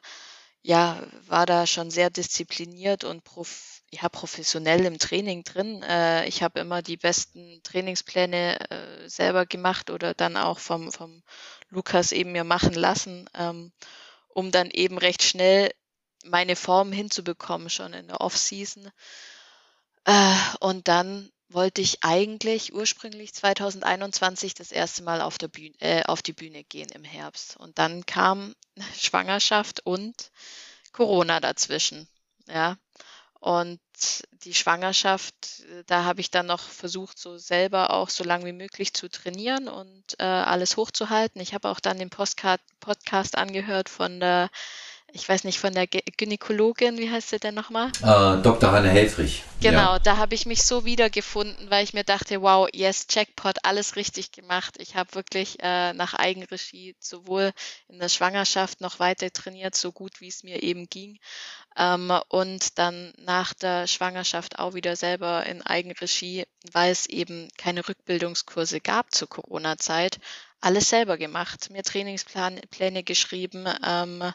[0.62, 5.82] ja, war da schon sehr diszipliniert und prof ja, professionell im Training drin.
[5.84, 11.22] Äh, ich habe immer die besten Trainingspläne äh, selber gemacht oder dann auch vom, vom
[11.70, 13.72] Lukas eben mir machen lassen, ähm,
[14.28, 15.70] um dann eben recht schnell
[16.24, 18.90] meine Form hinzubekommen schon in der Off-Season.
[20.04, 26.02] Äh, und dann wollte ich eigentlich ursprünglich 2021 das erste Mal auf, der Bühne, äh,
[26.04, 27.56] auf die Bühne gehen im Herbst.
[27.56, 28.54] Und dann kam
[28.98, 30.30] Schwangerschaft und
[30.92, 32.08] Corona dazwischen.
[32.48, 32.76] Ja.
[33.40, 33.80] Und
[34.44, 35.34] die Schwangerschaft,
[35.86, 39.68] da habe ich dann noch versucht, so selber auch so lange wie möglich zu trainieren
[39.68, 41.42] und äh, alles hochzuhalten.
[41.42, 44.48] Ich habe auch dann den Postcard Podcast angehört von der
[45.14, 47.92] ich weiß nicht, von der Gynäkologin, wie heißt sie denn nochmal?
[48.02, 48.72] Äh, Dr.
[48.72, 49.44] Hanne Helfrich.
[49.60, 49.98] Genau, ja.
[50.00, 54.32] da habe ich mich so wiedergefunden, weil ich mir dachte, wow, yes, Jackpot, alles richtig
[54.32, 54.74] gemacht.
[54.78, 57.52] Ich habe wirklich äh, nach Eigenregie sowohl
[57.86, 61.20] in der Schwangerschaft noch weiter trainiert, so gut wie es mir eben ging.
[61.76, 67.88] Ähm, und dann nach der Schwangerschaft auch wieder selber in Eigenregie, weil es eben keine
[67.88, 70.18] Rückbildungskurse gab zur Corona-Zeit,
[70.60, 74.32] alles selber gemacht, mir Trainingspläne geschrieben, ähm,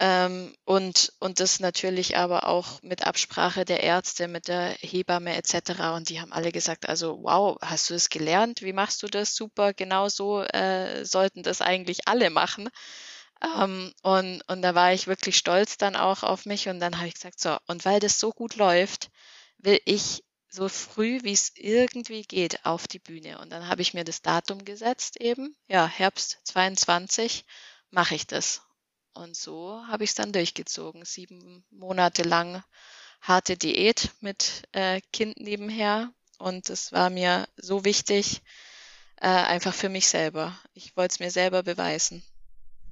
[0.00, 5.94] ähm, und, und das natürlich aber auch mit Absprache der Ärzte, mit der Hebamme etc.
[5.94, 8.62] Und die haben alle gesagt, also wow, hast du es gelernt?
[8.62, 9.36] Wie machst du das?
[9.36, 12.68] Super, genau so äh, sollten das eigentlich alle machen.
[13.42, 16.68] Ähm, und, und da war ich wirklich stolz dann auch auf mich.
[16.68, 19.10] Und dann habe ich gesagt, so, und weil das so gut läuft,
[19.58, 23.38] will ich so früh, wie es irgendwie geht, auf die Bühne.
[23.40, 27.44] Und dann habe ich mir das Datum gesetzt eben, ja, Herbst 22
[27.90, 28.62] mache ich das.
[29.14, 31.04] Und so habe ich es dann durchgezogen.
[31.04, 32.62] Sieben Monate lang
[33.20, 36.10] harte Diät mit äh, Kind nebenher.
[36.38, 38.42] Und es war mir so wichtig,
[39.20, 40.58] äh, einfach für mich selber.
[40.74, 42.22] Ich wollte es mir selber beweisen.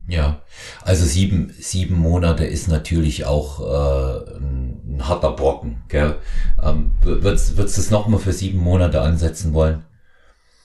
[0.08, 0.42] Ja,
[0.82, 5.84] also sieben, sieben Monate ist natürlich auch äh, ein, ein harter Brocken.
[5.88, 6.20] Gell?
[6.62, 9.84] Ähm, würdest, du es nochmal für sieben Monate ansetzen wollen?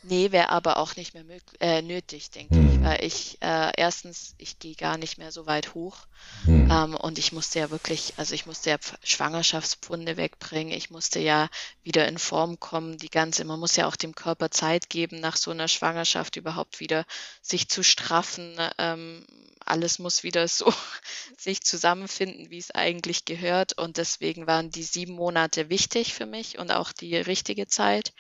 [0.10, 2.80] Nee, wäre aber auch nicht mehr möglich, äh, nötig, denke mhm.
[2.80, 2.86] mhm.
[2.86, 6.08] weil ich äh, erstens, ich gehe gar nicht mehr so weit hoch
[6.46, 6.72] mhm.
[6.72, 11.50] ähm, und ich musste ja wirklich, also ich musste ja Schwangerschaftspfunde wegbringen, ich musste ja
[11.84, 15.36] wieder in Form kommen, die ganze, man muss ja auch dem Körper Zeit geben, nach
[15.36, 17.06] so einer Schwangerschaft überhaupt wieder
[17.41, 18.56] sich zu straffen.
[18.78, 19.26] Ähm,
[19.60, 20.74] alles muss wieder so
[21.38, 26.58] sich zusammenfinden, wie es eigentlich gehört und deswegen waren die sieben Monate wichtig für mich
[26.60, 28.13] und auch die richtige Zeit.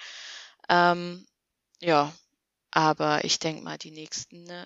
[0.67, 1.25] Ähm,
[1.81, 2.13] ja,
[2.71, 4.65] aber ich denke mal, die nächsten äh,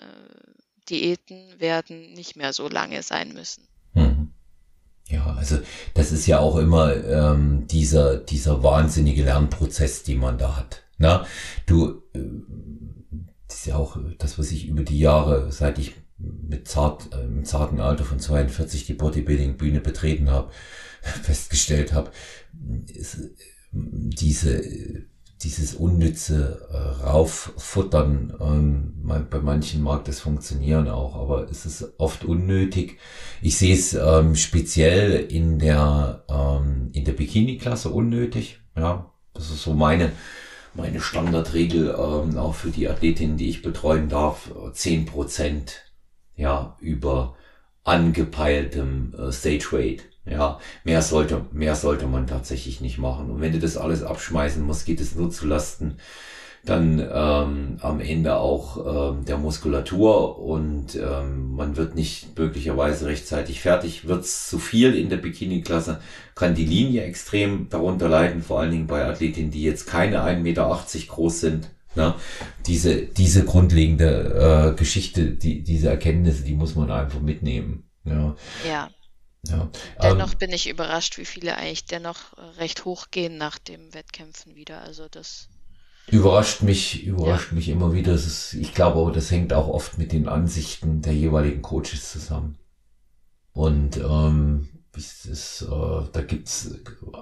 [0.90, 3.68] Diäten werden nicht mehr so lange sein müssen.
[3.94, 4.34] Mhm.
[5.08, 5.60] Ja, also
[5.94, 10.84] das ist ja auch immer ähm, dieser, dieser wahnsinnige Lernprozess, den man da hat.
[10.98, 11.26] Na,
[11.66, 12.20] du, äh,
[13.48, 17.24] das ist ja auch das, was ich über die Jahre, seit ich mit zart, äh,
[17.24, 20.52] im zarten Alter von 42 die Bodybuilding-Bühne betreten habe,
[21.02, 22.12] festgestellt habe,
[23.72, 24.62] diese
[25.44, 32.24] dieses unnütze äh, Rauffuttern, ähm, bei manchen mag das funktionieren auch, aber es ist oft
[32.24, 32.98] unnötig.
[33.42, 38.60] Ich sehe es ähm, speziell in der ähm, in der Bikini-Klasse unnötig.
[38.76, 40.12] Ja, das ist so meine
[40.74, 44.52] meine Standardregel ähm, auch für die Athletinnen, die ich betreuen darf.
[44.74, 45.92] Zehn Prozent
[46.36, 47.36] ja über
[47.84, 50.11] angepeiltem äh, Stage Weight.
[50.26, 53.32] Ja, mehr sollte, mehr sollte man tatsächlich nicht machen.
[53.32, 55.98] Und wenn du das alles abschmeißen musst, geht es nur zu Lasten
[56.64, 63.62] dann ähm, am Ende auch ähm, der Muskulatur und ähm, man wird nicht möglicherweise rechtzeitig
[63.62, 64.08] fertig.
[64.08, 66.00] Wird es zu viel in der Bikini-Klasse,
[66.36, 70.38] kann die Linie extrem darunter leiden, vor allen Dingen bei Athletinnen, die jetzt keine 1,80
[70.40, 71.70] Meter groß sind.
[71.94, 72.16] Na,
[72.68, 77.90] diese, diese grundlegende äh, Geschichte, die, diese Erkenntnisse, die muss man einfach mitnehmen.
[78.06, 78.36] Ja.
[78.66, 78.90] ja.
[79.48, 79.70] Ja,
[80.02, 84.56] dennoch ähm, bin ich überrascht, wie viele eigentlich dennoch recht hoch gehen nach dem Wettkämpfen
[84.56, 84.82] wieder.
[84.82, 85.50] Also das
[86.08, 87.56] überrascht mich, überrascht ja.
[87.56, 88.14] mich immer wieder.
[88.14, 92.60] Ist, ich glaube aber, das hängt auch oft mit den Ansichten der jeweiligen Coaches zusammen.
[93.54, 95.66] Und ähm, ist, äh,
[96.12, 96.76] da gibt's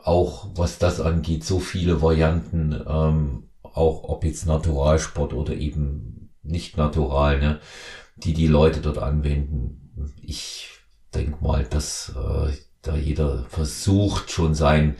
[0.04, 6.78] auch, was das angeht, so viele Varianten, ähm, auch ob jetzt Naturalsport oder eben nicht
[6.78, 7.60] natural, ne,
[8.18, 10.14] die die Leute dort anwenden.
[10.22, 10.79] Ich
[11.14, 14.96] denke mal, dass äh, da jeder versucht schon seinen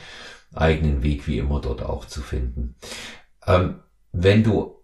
[0.54, 2.76] eigenen Weg wie immer dort auch zu finden.
[3.46, 3.80] Ähm,
[4.12, 4.76] wenn du,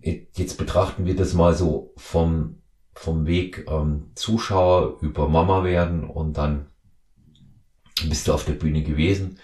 [0.00, 2.62] jetzt betrachten wir das mal so vom,
[2.94, 6.66] vom Weg ähm, Zuschauer über Mama werden und dann
[8.08, 9.38] bist du auf der Bühne gewesen,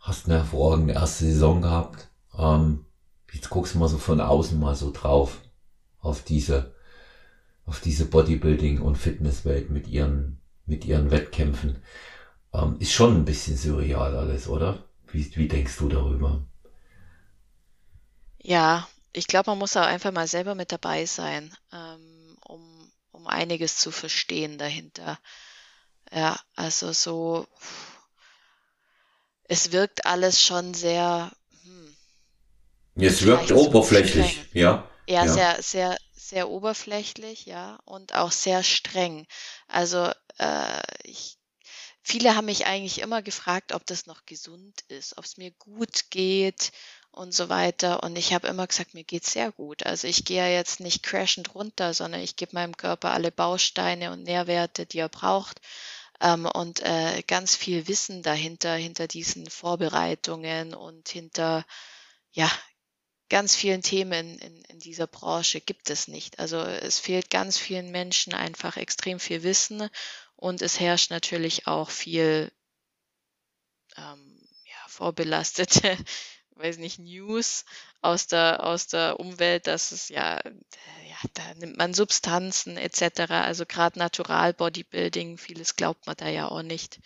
[0.00, 2.08] hast eine hervorragende erste Saison gehabt.
[2.36, 2.84] Ähm,
[3.32, 5.38] jetzt guckst du mal so von außen mal so drauf
[6.00, 6.71] auf diese
[7.66, 11.82] auf diese Bodybuilding- und Fitnesswelt mit ihren, mit ihren Wettkämpfen.
[12.54, 14.84] Ähm, ist schon ein bisschen surreal alles, oder?
[15.12, 16.42] Wie, wie denkst du darüber?
[18.42, 23.26] Ja, ich glaube, man muss auch einfach mal selber mit dabei sein, ähm, um, um
[23.26, 25.18] einiges zu verstehen dahinter.
[26.12, 27.46] Ja, also so,
[29.44, 31.30] es wirkt alles schon sehr.
[31.62, 31.96] Hm,
[32.96, 34.84] es wirkt oberflächlich, ja.
[35.06, 35.96] Ja, ja, sehr, sehr,
[36.28, 39.26] sehr oberflächlich, ja, und auch sehr streng.
[39.68, 41.38] Also äh, ich,
[42.02, 46.10] viele haben mich eigentlich immer gefragt, ob das noch gesund ist, ob es mir gut
[46.10, 46.72] geht
[47.10, 48.02] und so weiter.
[48.02, 49.84] Und ich habe immer gesagt, mir geht's sehr gut.
[49.84, 54.12] Also ich gehe ja jetzt nicht crashend runter, sondern ich gebe meinem Körper alle Bausteine
[54.12, 55.60] und Nährwerte, die er braucht.
[56.20, 61.64] Ähm, und äh, ganz viel Wissen dahinter, hinter diesen Vorbereitungen und hinter
[62.32, 62.50] ja,
[63.32, 66.38] ganz vielen Themen in, in dieser Branche gibt es nicht.
[66.38, 69.88] Also es fehlt ganz vielen Menschen einfach extrem viel Wissen
[70.36, 72.52] und es herrscht natürlich auch viel
[73.96, 75.96] ähm, ja, vorbelastete,
[76.56, 77.64] weiß nicht, News
[78.02, 83.30] aus der, aus der Umwelt, dass es ja, ja, da nimmt man Substanzen etc.
[83.30, 87.00] Also gerade Natural Bodybuilding, vieles glaubt man da ja auch nicht.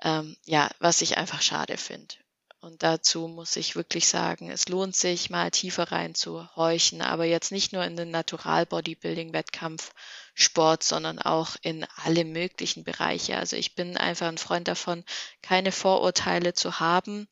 [0.00, 2.14] Ähm, ja, was ich einfach schade finde.
[2.62, 7.72] Und dazu muss ich wirklich sagen, es lohnt sich, mal tiefer reinzuhorchen, aber jetzt nicht
[7.72, 9.92] nur in den Natural Bodybuilding Wettkampf
[10.34, 13.36] Sport, sondern auch in alle möglichen Bereiche.
[13.36, 15.04] Also ich bin einfach ein Freund davon,
[15.42, 17.26] keine Vorurteile zu haben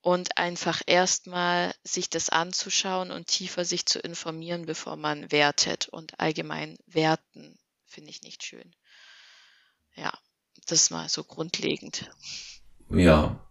[0.00, 6.18] und einfach erstmal sich das anzuschauen und tiefer sich zu informieren, bevor man wertet und
[6.20, 8.74] allgemein werten finde ich nicht schön.
[9.94, 10.10] Ja,
[10.68, 12.10] das mal so grundlegend.
[12.88, 13.43] Ja,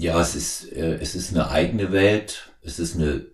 [0.00, 2.50] ja, es ist, äh, es ist eine eigene Welt.
[2.62, 3.26] Es ist eine,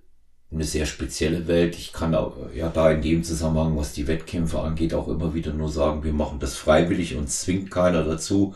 [0.51, 1.77] eine sehr spezielle Welt.
[1.77, 5.53] Ich kann auch, ja da in dem Zusammenhang, was die Wettkämpfe angeht, auch immer wieder
[5.53, 8.55] nur sagen, wir machen das freiwillig und zwingt keiner dazu.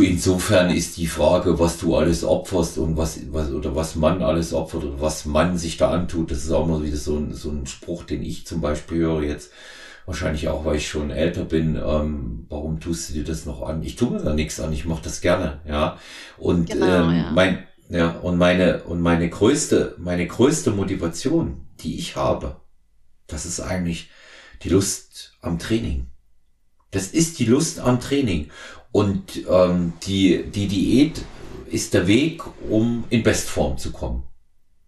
[0.00, 4.52] Insofern ist die Frage, was du alles opferst und was, was, oder was man alles
[4.52, 7.50] opfert oder was man sich da antut, das ist auch mal wieder so ein, so
[7.50, 9.50] ein Spruch, den ich zum Beispiel höre jetzt.
[10.06, 11.74] Wahrscheinlich auch, weil ich schon älter bin.
[11.76, 13.82] Ähm, warum tust du dir das noch an?
[13.82, 15.98] Ich tue mir da nichts an, ich mache das gerne, ja.
[16.38, 17.30] Und genau, ähm, ja.
[17.32, 22.60] mein, ja, und meine, und meine größte, meine größte Motivation, die ich habe,
[23.26, 24.10] das ist eigentlich
[24.62, 26.06] die Lust am Training.
[26.92, 28.50] Das ist die Lust am Training.
[28.92, 31.20] Und ähm, die, die Diät
[31.66, 34.22] ist der Weg, um in Bestform zu kommen.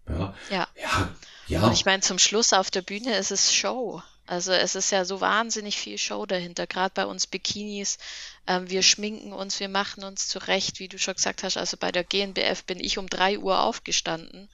[0.07, 0.33] Ja.
[0.49, 0.67] Ja.
[0.81, 1.09] ja,
[1.47, 1.67] ja.
[1.67, 4.01] Und ich meine, zum Schluss auf der Bühne ist es Show.
[4.29, 7.97] Also es ist ja so wahnsinnig viel Show dahinter, gerade bei uns Bikinis.
[8.45, 11.57] Ähm, wir schminken uns, wir machen uns zurecht, wie du schon gesagt hast.
[11.57, 14.47] Also bei der GNBF bin ich um drei Uhr aufgestanden,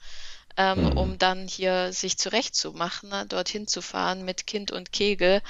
[0.56, 0.96] ähm, mhm.
[0.96, 5.42] um dann hier sich zurechtzumachen, ne, dorthin zu fahren mit Kind und Kegel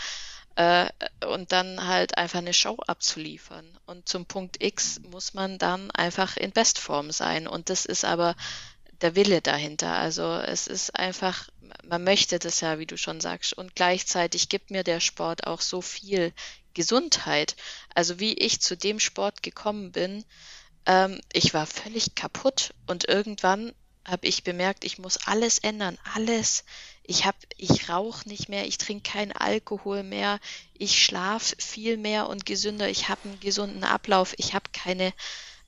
[0.57, 0.89] äh,
[1.25, 3.79] und dann halt einfach eine Show abzuliefern.
[3.87, 7.47] Und zum Punkt X muss man dann einfach in Bestform sein.
[7.47, 8.35] Und das ist aber
[9.03, 9.95] der Wille dahinter.
[9.95, 11.49] Also es ist einfach,
[11.88, 13.52] man möchte das ja, wie du schon sagst.
[13.52, 16.33] Und gleichzeitig gibt mir der Sport auch so viel
[16.74, 17.57] Gesundheit.
[17.94, 20.24] Also wie ich zu dem Sport gekommen bin,
[20.87, 23.72] ähm, ich war völlig kaputt und irgendwann
[24.05, 26.64] habe ich bemerkt, ich muss alles ändern, alles
[27.02, 30.40] ich habe, ich rauche nicht mehr, ich trinke keinen Alkohol mehr,
[30.74, 35.12] ich schlafe viel mehr und gesünder, ich habe einen gesunden Ablauf, ich habe keine,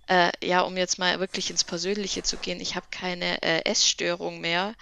[0.09, 4.41] äh, ja, um jetzt mal wirklich ins Persönliche zu gehen, ich habe keine äh, Essstörung
[4.41, 4.75] mehr.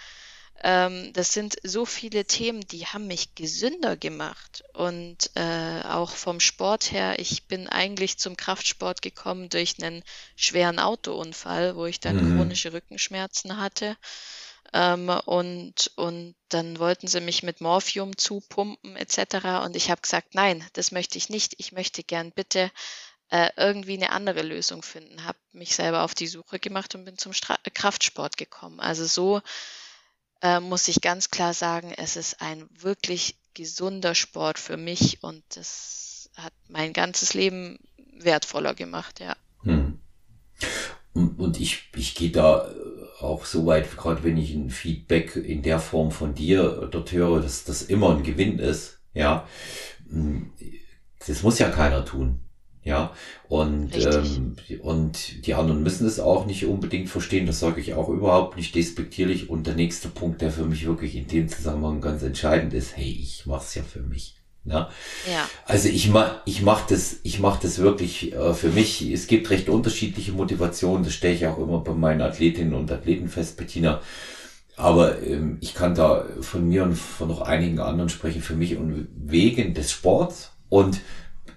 [0.63, 6.39] Ähm, das sind so viele Themen, die haben mich gesünder gemacht und äh, auch vom
[6.39, 7.19] Sport her.
[7.19, 10.03] Ich bin eigentlich zum Kraftsport gekommen durch einen
[10.35, 12.37] schweren Autounfall, wo ich dann mhm.
[12.37, 13.97] chronische Rückenschmerzen hatte.
[14.73, 19.63] Ähm, und, und dann wollten sie mich mit Morphium zupumpen etc.
[19.63, 21.53] Und ich habe gesagt, nein, das möchte ich nicht.
[21.57, 22.71] Ich möchte gern bitte
[23.29, 25.23] äh, irgendwie eine andere Lösung finden.
[25.23, 28.79] Habe mich selber auf die Suche gemacht und bin zum Stra Kraftsport gekommen.
[28.79, 29.41] Also so
[30.41, 35.43] äh, muss ich ganz klar sagen, es ist ein wirklich gesunder Sport für mich und
[35.55, 37.79] das hat mein ganzes Leben
[38.19, 39.35] wertvoller gemacht, ja.
[39.63, 39.99] Hm.
[41.13, 42.69] Und, und ich, ich gehe da
[43.19, 47.41] auch so weit, gerade wenn ich ein Feedback in der Form von dir dort höre,
[47.41, 49.47] dass das immer ein Gewinn ist, ja.
[50.09, 50.53] Hm,
[51.25, 52.46] das muss ja keiner tun.
[52.87, 53.11] Ja,
[53.49, 58.07] und, ähm, und die anderen müssen es auch nicht unbedingt verstehen, das sage ich auch
[58.07, 59.49] überhaupt nicht despektierlich.
[59.49, 63.19] Und der nächste Punkt, der für mich wirklich in dem Zusammenhang ganz entscheidend ist, hey,
[63.21, 64.37] ich mache es ja für mich.
[64.63, 64.87] Ne?
[65.29, 65.49] Ja.
[65.65, 69.01] Also ich mach, ich mach das, ich mach das wirklich äh, für mich.
[69.01, 71.03] Es gibt recht unterschiedliche Motivationen.
[71.03, 73.99] Das stelle ich auch immer bei meinen Athletinnen und Athleten fest, Bettina.
[74.77, 78.41] Aber ähm, ich kann da von mir und von noch einigen anderen sprechen.
[78.41, 81.01] Für mich und wegen des Sports und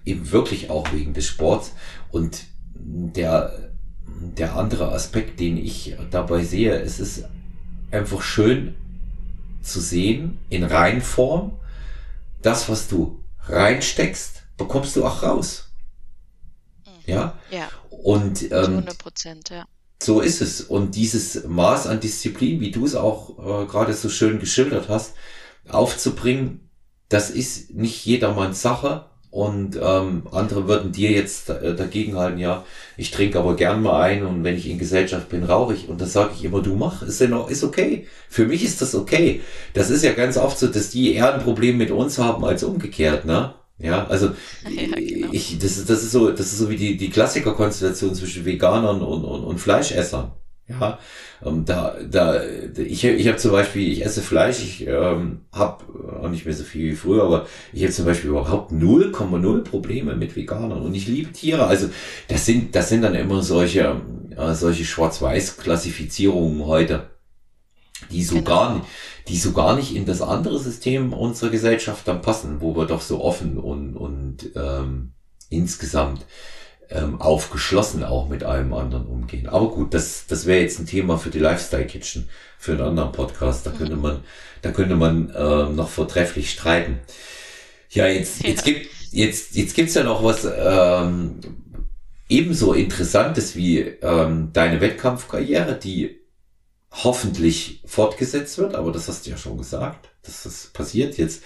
[0.05, 1.73] eben wirklich auch wegen des Sports
[2.11, 3.71] und der
[4.35, 7.25] der andere Aspekt, den ich dabei sehe, es ist
[7.89, 8.75] einfach schön
[9.63, 11.53] zu sehen in Reinform
[12.41, 15.69] das, was du reinsteckst, bekommst du auch raus.
[16.85, 16.91] Mhm.
[17.05, 17.39] Ja?
[17.49, 17.69] Ja.
[17.89, 19.65] Und ähm, 100 Prozent, ja.
[20.01, 20.61] So ist es.
[20.61, 25.13] Und dieses Maß an Disziplin, wie du es auch äh, gerade so schön geschildert hast,
[25.69, 26.69] aufzubringen,
[27.07, 29.10] das ist nicht jedermanns Sache.
[29.31, 32.65] Und ähm, andere würden dir jetzt äh, dagegen halten, ja,
[32.97, 35.87] ich trinke aber gern mal ein und wenn ich in Gesellschaft bin, rauche ich.
[35.87, 38.07] Und das sage ich immer, du mach, ist, in, ist okay.
[38.27, 39.39] Für mich ist das okay.
[39.73, 42.63] Das ist ja ganz oft so, dass die eher ein Problem mit uns haben als
[42.63, 43.53] umgekehrt, ne?
[43.79, 44.27] Ja, also
[44.69, 45.29] ja, genau.
[45.31, 49.01] ich, das, ist, das ist so, das ist so wie die, die Klassikerkonstellation zwischen Veganern
[49.01, 50.33] und, und, und Fleischessern.
[50.67, 50.99] Ja,
[51.43, 55.83] ähm, da, da, ich, ich habe zum Beispiel, ich esse Fleisch, ich ähm, habe
[56.21, 60.15] auch nicht mehr so viel wie früher, aber ich habe zum Beispiel überhaupt 0,0 Probleme
[60.15, 61.65] mit Veganern und ich liebe Tiere.
[61.65, 61.89] Also
[62.27, 64.01] das sind, das sind dann immer solche,
[64.37, 67.09] äh, solche Schwarz-Weiß-Klassifizierungen heute,
[68.11, 68.49] die so genau.
[68.49, 68.85] gar nicht,
[69.27, 73.01] die so gar nicht in das andere System unserer Gesellschaft dann passen, wo wir doch
[73.01, 75.13] so offen und, und ähm,
[75.49, 76.25] insgesamt
[76.91, 79.47] ähm, aufgeschlossen auch mit allem anderen umgehen.
[79.47, 83.11] Aber gut, das, das wäre jetzt ein Thema für die Lifestyle Kitchen, für einen anderen
[83.11, 83.65] Podcast.
[83.65, 84.23] Da könnte man,
[84.61, 86.99] da könnte man äh, noch vortrefflich streiten.
[87.89, 91.39] Ja, jetzt, jetzt gibt, jetzt, jetzt gibt's ja noch was ähm,
[92.29, 96.21] ebenso Interessantes wie ähm, deine Wettkampfkarriere, die
[96.91, 101.41] hoffentlich fortgesetzt wird, aber das hast du ja schon gesagt, dass das passiert jetzt.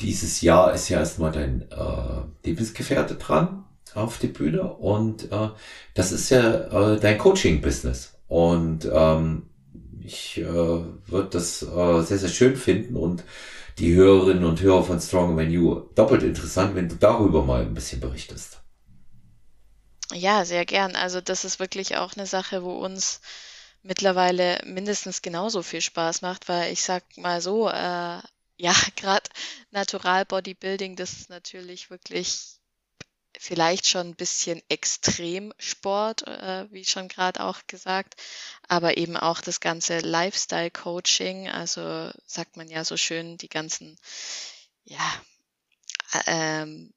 [0.00, 3.64] Dieses Jahr ist ja erstmal dein äh, Lebensgefährte dran
[3.94, 5.50] auf die Bühne und äh,
[5.94, 8.14] das ist ja äh, dein Coaching-Business.
[8.28, 9.48] Und ähm,
[10.02, 13.24] ich äh, würde das äh, sehr, sehr schön finden und
[13.78, 18.00] die Hörerinnen und Hörer von Strong Menu doppelt interessant, wenn du darüber mal ein bisschen
[18.00, 18.60] berichtest.
[20.12, 20.96] Ja, sehr gern.
[20.96, 23.20] Also das ist wirklich auch eine Sache, wo uns
[23.82, 28.20] mittlerweile mindestens genauso viel Spaß macht, weil ich sag mal so, äh,
[28.56, 29.28] ja, gerade
[29.70, 32.57] Natural Bodybuilding, das ist natürlich wirklich
[33.38, 38.16] vielleicht schon ein bisschen Extremsport, äh, wie schon gerade auch gesagt,
[38.66, 43.96] aber eben auch das ganze Lifestyle-Coaching, also sagt man ja so schön, die ganzen,
[44.84, 45.22] ja,
[46.26, 46.92] ähm,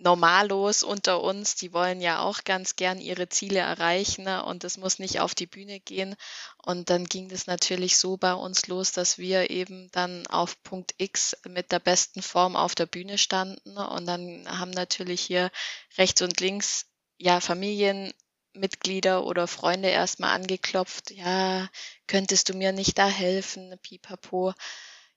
[0.00, 4.44] Normalos unter uns, die wollen ja auch ganz gern ihre Ziele erreichen ne?
[4.44, 6.14] und das muss nicht auf die Bühne gehen.
[6.62, 10.94] Und dann ging das natürlich so bei uns los, dass wir eben dann auf Punkt
[10.98, 15.50] X mit der besten Form auf der Bühne standen und dann haben natürlich hier
[15.96, 16.86] rechts und links
[17.16, 21.68] ja Familienmitglieder oder Freunde erstmal angeklopft, ja,
[22.06, 24.54] könntest du mir nicht da helfen, pipapo.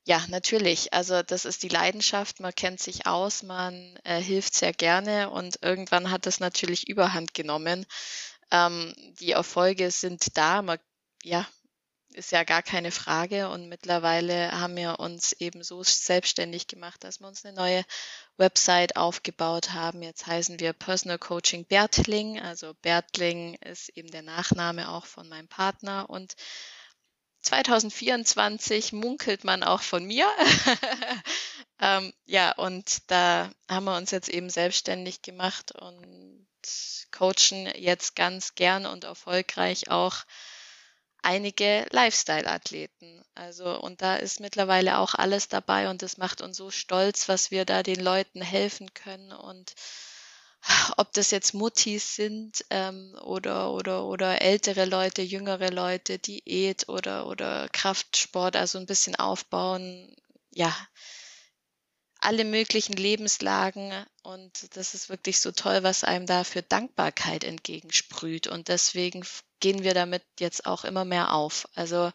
[0.06, 0.93] Ja, natürlich.
[0.93, 2.39] Also das ist die Leidenschaft.
[2.39, 7.34] Man kennt sich aus, man äh, hilft sehr gerne und irgendwann hat das natürlich Überhand
[7.36, 7.86] genommen.
[8.52, 10.62] Ähm, die Erfolge sind da.
[10.64, 10.80] Man,
[11.24, 11.47] ja,
[12.14, 13.49] ist ja gar keine Frage.
[13.49, 17.84] Und mittlerweile haben wir uns eben so selbstständig gemacht, dass wir uns eine neue
[18.38, 20.02] Website aufgebaut haben.
[20.04, 22.39] Jetzt heißen wir Personal Coaching Bertling.
[22.39, 26.36] Also Bertling ist eben der Nachname auch von meinem Partner und
[27.42, 30.28] 2024 munkelt man auch von mir.
[31.80, 36.48] ähm, ja, und da haben wir uns jetzt eben selbstständig gemacht und
[37.12, 40.16] coachen jetzt ganz gern und erfolgreich auch
[41.24, 43.24] einige Lifestyle-Athleten.
[43.36, 47.52] Also, und da ist mittlerweile auch alles dabei und das macht uns so stolz, was
[47.52, 49.74] wir da den Leuten helfen können und
[50.97, 57.28] ob das jetzt Muttis sind ähm, oder, oder, oder ältere Leute, jüngere Leute, Diät oder,
[57.28, 60.16] oder Kraftsport, also ein bisschen aufbauen,
[60.51, 60.76] ja,
[62.20, 68.45] alle möglichen Lebenslagen und das ist wirklich so toll, was einem da für Dankbarkeit entgegensprüht.
[68.45, 69.26] Und deswegen
[69.59, 71.68] gehen wir damit jetzt auch immer mehr auf.
[71.74, 72.12] Also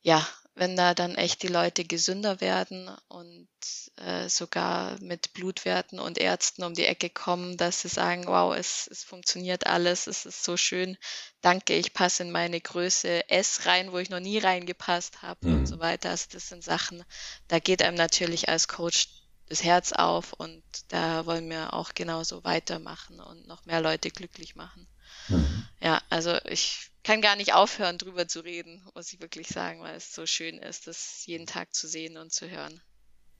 [0.00, 3.48] ja, wenn da dann echt die Leute gesünder werden und
[3.96, 8.86] äh, sogar mit Blutwerten und Ärzten um die Ecke kommen, dass sie sagen, wow, es,
[8.90, 10.98] es funktioniert alles, es ist so schön,
[11.40, 15.60] danke, ich passe in meine Größe S rein, wo ich noch nie reingepasst habe mhm.
[15.60, 16.10] und so weiter.
[16.10, 17.02] Also das sind Sachen,
[17.48, 19.08] da geht einem natürlich als Coach
[19.48, 24.54] das Herz auf und da wollen wir auch genauso weitermachen und noch mehr Leute glücklich
[24.54, 24.86] machen.
[25.28, 25.66] Mhm.
[25.80, 29.96] Ja, also ich kann gar nicht aufhören, drüber zu reden, muss ich wirklich sagen, weil
[29.96, 32.80] es so schön ist, das jeden Tag zu sehen und zu hören.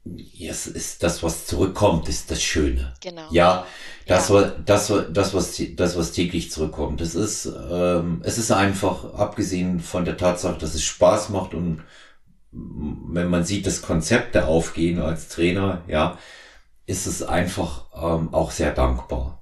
[0.04, 2.94] Ja, es ist das, was zurückkommt, ist das Schöne.
[3.00, 3.28] Genau.
[3.30, 3.66] Ja,
[4.06, 4.50] das, ja.
[4.64, 7.00] das, das, was, das, was täglich zurückkommt.
[7.00, 11.84] Das ist, ähm, es ist einfach, abgesehen von der Tatsache, dass es Spaß macht und
[12.50, 16.18] wenn man sieht, dass Konzepte aufgehen als Trainer, ja,
[16.86, 19.41] ist es einfach ähm, auch sehr dankbar.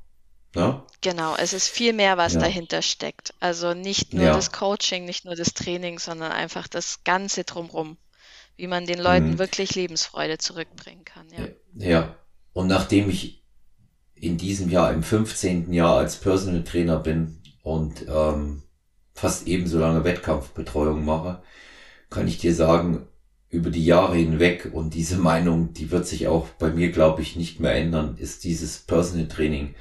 [0.55, 0.82] Ne?
[1.01, 2.40] Genau, es ist viel mehr, was ja.
[2.40, 3.34] dahinter steckt.
[3.40, 4.32] Also nicht nur ja.
[4.32, 7.96] das Coaching, nicht nur das Training, sondern einfach das Ganze drumherum,
[8.57, 9.38] wie man den Leuten mhm.
[9.38, 11.26] wirklich Lebensfreude zurückbringen kann.
[11.30, 11.88] Ja.
[11.88, 12.16] ja,
[12.53, 13.44] und nachdem ich
[14.14, 15.72] in diesem Jahr im 15.
[15.72, 18.62] Jahr als Personal Trainer bin und ähm,
[19.14, 21.42] fast ebenso lange Wettkampfbetreuung mache,
[22.11, 23.07] kann ich dir sagen,
[23.48, 27.36] über die Jahre hinweg und diese Meinung, die wird sich auch bei mir, glaube ich,
[27.36, 29.74] nicht mehr ändern, ist dieses Personal Training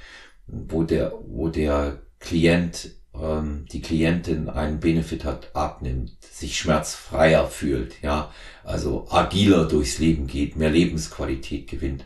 [0.51, 8.01] wo der, wo der Klient, ähm, die Klientin einen Benefit hat, abnimmt, sich schmerzfreier fühlt,
[8.01, 8.31] ja,
[8.63, 12.05] also agiler durchs Leben geht, mehr Lebensqualität gewinnt,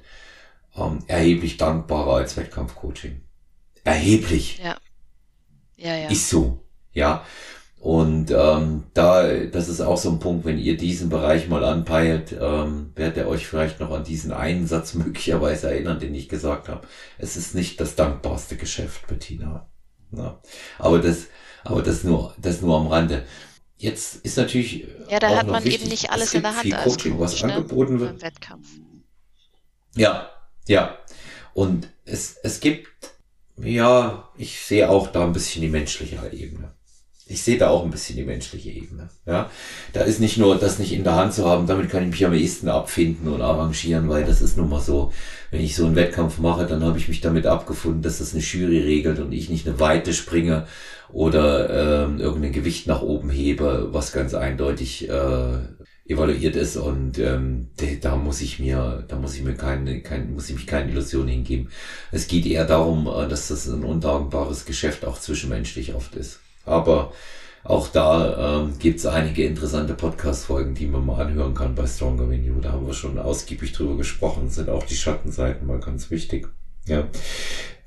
[0.75, 3.21] ähm, erheblich dankbarer als Wettkampfcoaching.
[3.83, 4.59] Erheblich.
[4.63, 4.77] Ja.
[5.75, 6.09] Ja, ja.
[6.09, 6.63] Ist so,
[6.93, 7.25] ja.
[7.83, 12.33] Und ähm, da, das ist auch so ein Punkt, wenn ihr diesen Bereich mal anpeilt,
[12.39, 16.69] ähm, werdet ihr euch vielleicht noch an diesen einen Satz möglicherweise erinnern, den ich gesagt
[16.69, 16.87] habe.
[17.17, 19.67] Es ist nicht das dankbarste Geschäft, Bettina.
[20.11, 20.39] Ja.
[20.79, 21.27] Aber das,
[21.65, 23.25] aber das nur, das nur am Rande.
[23.75, 24.87] Jetzt ist natürlich.
[25.09, 26.61] Ja, da hat man wichtig, eben nicht alles in der Hand.
[26.61, 27.53] Viel Coaching, was ne?
[27.53, 28.21] angeboten wird.
[28.21, 28.69] Wettkampf.
[29.97, 30.29] Ja,
[30.69, 30.99] ja.
[31.53, 32.87] Und es, es gibt,
[33.57, 36.73] ja, ich sehe auch da ein bisschen die menschliche Ebene
[37.27, 39.09] ich sehe da auch ein bisschen die menschliche Ebene.
[39.25, 39.49] Ja,
[39.93, 42.25] da ist nicht nur das nicht in der Hand zu haben, damit kann ich mich
[42.25, 45.11] am ehesten abfinden und arrangieren, weil das ist nun mal so.
[45.49, 48.41] Wenn ich so einen Wettkampf mache, dann habe ich mich damit abgefunden, dass das eine
[48.41, 50.65] Jury regelt und ich nicht eine Weite springe
[51.11, 55.59] oder ähm, irgendein Gewicht nach oben hebe, was ganz eindeutig äh,
[56.05, 57.69] evaluiert ist und ähm,
[58.01, 61.27] da muss ich mir, da muss ich mir keine, kein, muss ich mich keine Illusion
[61.27, 61.69] hingeben.
[62.11, 66.42] Es geht eher darum, äh, dass das ein undankbares Geschäft auch zwischenmenschlich oft ist.
[66.65, 67.11] Aber
[67.63, 72.43] auch da ähm, gibt einige interessante Podcast-Folgen, die man mal anhören kann bei Stronger Than
[72.43, 72.59] You.
[72.59, 74.43] Da haben wir schon ausgiebig drüber gesprochen.
[74.45, 76.49] Das sind auch die Schattenseiten mal ganz wichtig.
[76.85, 77.07] Ja.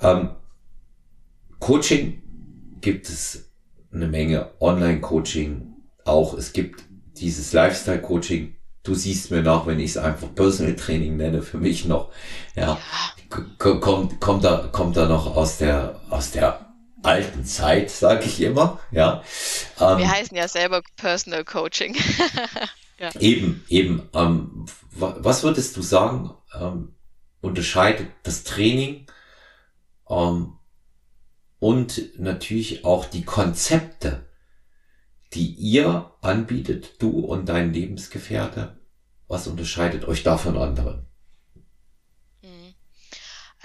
[0.00, 0.30] Ähm,
[1.58, 2.22] Coaching
[2.80, 3.50] gibt es
[3.92, 5.74] eine Menge Online-Coaching
[6.04, 6.34] auch.
[6.34, 6.82] Es gibt
[7.18, 8.54] dieses Lifestyle-Coaching.
[8.82, 12.12] Du siehst mir nach, wenn ich es einfach Personal Training nenne, für mich noch.
[12.54, 12.78] Ja,
[13.58, 16.65] kommt, kommt da, kommt da noch aus der, aus der
[17.02, 18.80] alten Zeit, sage ich immer.
[18.90, 19.22] Ja.
[19.80, 21.96] Ähm, Wir heißen ja selber Personal Coaching.
[22.98, 23.10] ja.
[23.20, 24.08] Eben, eben.
[24.14, 26.94] Ähm, was würdest du sagen, ähm,
[27.40, 29.06] unterscheidet das Training
[30.08, 30.54] ähm,
[31.58, 34.28] und natürlich auch die Konzepte,
[35.34, 38.80] die ihr anbietet, du und dein Lebensgefährte?
[39.28, 41.05] Was unterscheidet euch da von anderen?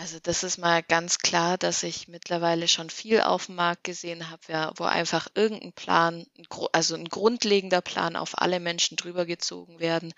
[0.02, 4.32] Also das ist mal ganz klar, dass ich mittlerweile schon viel auf dem Markt gesehen
[4.32, 6.26] habe, wo einfach irgendein Plan,
[6.72, 10.12] also ein grundlegender Plan auf alle Menschen drüber gezogen werden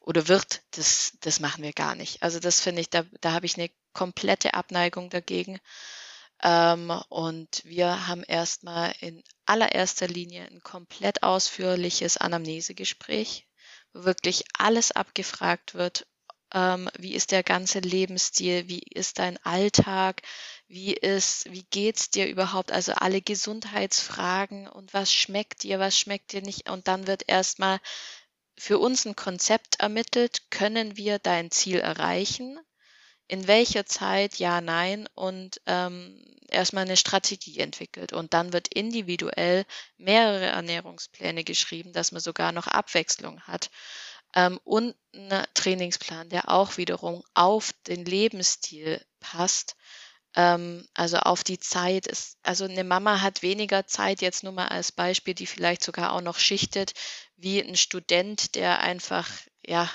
[0.00, 0.62] oder wird.
[0.72, 2.24] Das, das machen wir gar nicht.
[2.24, 5.60] Also das finde ich, da, da habe ich eine komplette Abneigung dagegen.
[6.42, 13.46] Ähm, und wir haben erstmal in allererster Linie ein komplett ausführliches Anamnesegespräch,
[13.92, 16.08] wo wirklich alles abgefragt wird.
[16.54, 18.68] Ähm, wie ist der ganze Lebensstil?
[18.68, 20.22] Wie ist dein Alltag?
[20.68, 22.72] Wie ist, wie geht's dir überhaupt?
[22.72, 26.68] Also alle Gesundheitsfragen und was schmeckt dir, was schmeckt dir nicht?
[26.70, 27.80] Und dann wird erstmal
[28.58, 30.50] für uns ein Konzept ermittelt.
[30.50, 32.58] Können wir dein Ziel erreichen?
[33.30, 38.12] in welcher Zeit, ja, nein und ähm, erstmal eine Strategie entwickelt.
[38.12, 39.64] Und dann wird individuell
[39.98, 43.70] mehrere Ernährungspläne geschrieben, dass man sogar noch Abwechslung hat.
[44.34, 49.76] Ähm, und ein Trainingsplan, der auch wiederum auf den Lebensstil passt.
[50.36, 54.68] Ähm, also auf die Zeit ist, also eine Mama hat weniger Zeit, jetzt nur mal
[54.68, 56.94] als Beispiel, die vielleicht sogar auch noch schichtet,
[57.36, 59.28] wie ein Student, der einfach,
[59.66, 59.90] ja,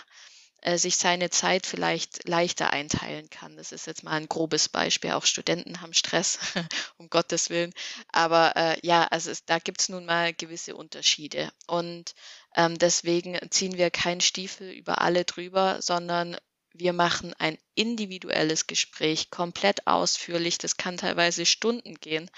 [0.62, 3.56] äh, sich seine Zeit vielleicht leichter einteilen kann.
[3.56, 5.12] Das ist jetzt mal ein grobes Beispiel.
[5.12, 6.40] Auch Studenten haben Stress,
[6.98, 7.72] um Gottes Willen.
[8.12, 11.52] Aber äh, ja, also es, da gibt es nun mal gewisse Unterschiede.
[11.68, 12.16] Und
[12.56, 16.38] ähm, deswegen ziehen wir keinen Stiefel über alle drüber, sondern
[16.74, 20.58] wir machen ein individuelles Gespräch, komplett ausführlich.
[20.58, 22.30] Das kann teilweise Stunden gehen.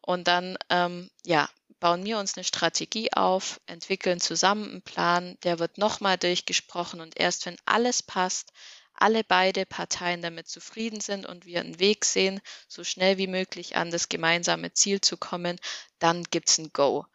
[0.00, 1.48] Und dann, ähm, ja,
[1.80, 7.18] bauen wir uns eine Strategie auf, entwickeln zusammen einen Plan, der wird nochmal durchgesprochen und
[7.18, 8.52] erst wenn alles passt,
[8.94, 13.76] alle beide Parteien damit zufrieden sind und wir einen Weg sehen, so schnell wie möglich
[13.76, 15.58] an das gemeinsame Ziel zu kommen,
[15.98, 17.06] dann gibt's ein Go.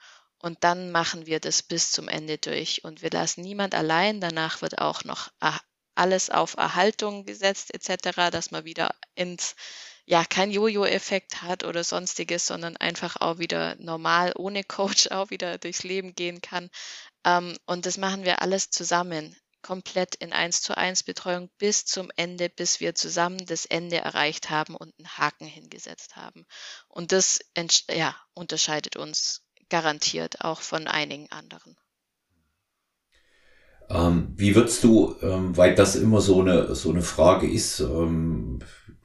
[0.41, 2.83] Und dann machen wir das bis zum Ende durch.
[2.83, 4.21] Und wir lassen niemand allein.
[4.21, 5.29] Danach wird auch noch
[5.95, 9.55] alles auf Erhaltung gesetzt etc., dass man wieder ins
[10.05, 15.59] ja, kein Jojo-Effekt hat oder sonstiges, sondern einfach auch wieder normal ohne Coach auch wieder
[15.59, 16.71] durchs Leben gehen kann.
[17.25, 22.09] Ähm, und das machen wir alles zusammen, komplett in 1 zu 1 Betreuung bis zum
[22.15, 26.45] Ende, bis wir zusammen das Ende erreicht haben und einen Haken hingesetzt haben.
[26.87, 27.39] Und das
[27.89, 31.77] ja, unterscheidet uns garantiert auch von einigen anderen.
[33.89, 38.59] Ähm, wie würdest du, ähm, weil das immer so eine, so eine Frage ist, ähm,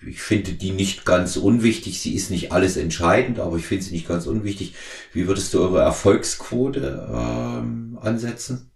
[0.06, 2.00] ich finde die nicht ganz unwichtig.
[2.00, 4.74] Sie ist nicht alles entscheidend, aber ich finde sie nicht ganz unwichtig.
[5.12, 8.70] Wie würdest du eure Erfolgsquote ähm, ansetzen?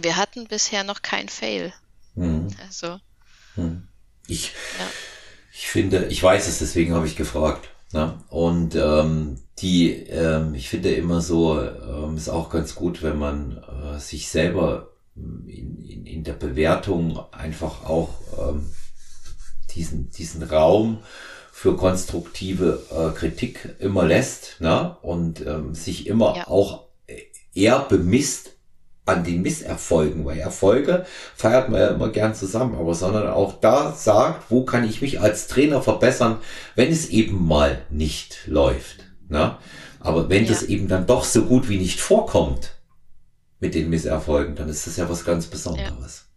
[0.00, 1.74] Wir hatten bisher noch kein Fail.
[2.14, 2.48] Hm.
[2.64, 2.98] Also.
[3.56, 3.88] Hm.
[4.26, 4.86] Ich, ja.
[5.52, 7.68] ich finde, ich weiß es, deswegen habe ich gefragt.
[7.92, 8.18] Ne?
[8.28, 13.58] Und ähm, die, ähm, ich finde immer so, ähm, ist auch ganz gut, wenn man
[13.58, 18.66] äh, sich selber in, in, in der Bewertung einfach auch ähm,
[19.74, 20.98] diesen, diesen Raum
[21.50, 24.96] für konstruktive äh, Kritik immer lässt ne?
[25.02, 26.46] und ähm, sich immer ja.
[26.46, 26.88] auch
[27.54, 28.57] eher bemisst
[29.08, 33.92] an den Misserfolgen, weil Erfolge feiert man ja immer gern zusammen, aber sondern auch da
[33.92, 36.36] sagt, wo kann ich mich als Trainer verbessern,
[36.74, 39.06] wenn es eben mal nicht läuft.
[39.28, 39.56] Ne?
[40.00, 40.50] Aber wenn ja.
[40.50, 42.74] das eben dann doch so gut wie nicht vorkommt
[43.60, 46.24] mit den Misserfolgen, dann ist das ja was ganz Besonderes.
[46.24, 46.27] Ja.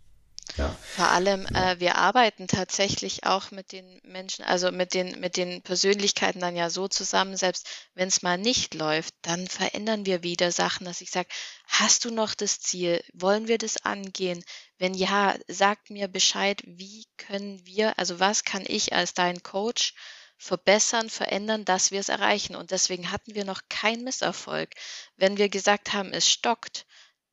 [0.57, 0.75] Ja.
[0.95, 5.61] Vor allem, äh, wir arbeiten tatsächlich auch mit den Menschen, also mit den, mit den
[5.61, 10.51] Persönlichkeiten dann ja so zusammen, selbst wenn es mal nicht läuft, dann verändern wir wieder
[10.51, 11.29] Sachen, dass ich sage,
[11.67, 13.03] hast du noch das Ziel?
[13.13, 14.43] Wollen wir das angehen?
[14.77, 19.93] Wenn ja, sagt mir Bescheid, wie können wir, also was kann ich als dein Coach
[20.41, 22.55] verbessern, verändern, dass wir es erreichen.
[22.55, 24.71] Und deswegen hatten wir noch keinen Misserfolg.
[25.15, 26.87] Wenn wir gesagt haben, es stockt,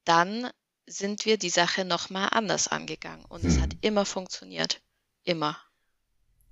[0.05, 0.51] dann
[0.89, 3.25] sind wir die Sache nochmal anders angegangen.
[3.29, 3.49] Und hm.
[3.49, 3.79] es hat mhm.
[3.83, 4.81] immer funktioniert.
[5.25, 5.57] Immer.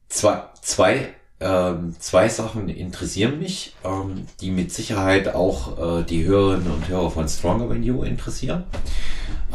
[0.08, 6.70] Zwei, zwei, ähm, zwei Sachen interessieren mich, ähm, die mit Sicherheit auch äh, die Hörerinnen
[6.70, 8.64] und Hörer von Stronger Than You interessieren.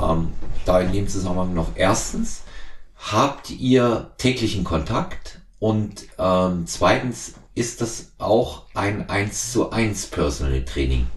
[0.02, 0.34] Ähm,
[0.66, 2.44] da in dem Zusammenhang noch erstens,
[2.98, 5.40] habt ihr täglichen Kontakt?
[5.60, 11.08] Und ähm, zweitens, ist das auch ein 1 zu 1 Personal Training.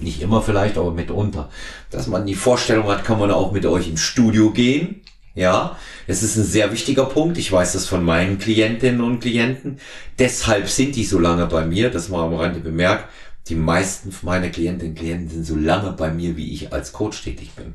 [0.00, 1.50] Nicht immer vielleicht, aber mitunter.
[1.90, 5.02] Dass man die Vorstellung hat, kann man auch mit euch ins Studio gehen.
[5.34, 7.38] Ja, es ist ein sehr wichtiger Punkt.
[7.38, 9.80] Ich weiß das von meinen Klientinnen und Klienten.
[10.18, 13.08] Deshalb sind die so lange bei mir, das mal am Rande bemerkt.
[13.48, 17.22] Die meisten meiner Klientinnen und Klienten sind so lange bei mir, wie ich als Coach
[17.22, 17.74] tätig bin.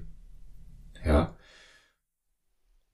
[1.06, 1.36] Ja.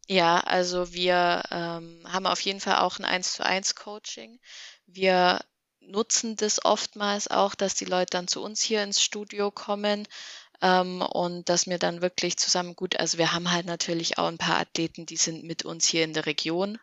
[0.07, 4.39] Ja, also wir ähm, haben auf jeden Fall auch ein 1 zu 1 Coaching.
[4.85, 5.39] Wir
[5.87, 10.07] nutzen das oftmals auch, dass die Leute dann zu uns hier ins Studio kommen
[10.61, 14.37] ähm, und dass wir dann wirklich zusammen gut, also wir haben halt natürlich auch ein
[14.37, 16.79] paar Athleten, die sind mit uns hier in der Region.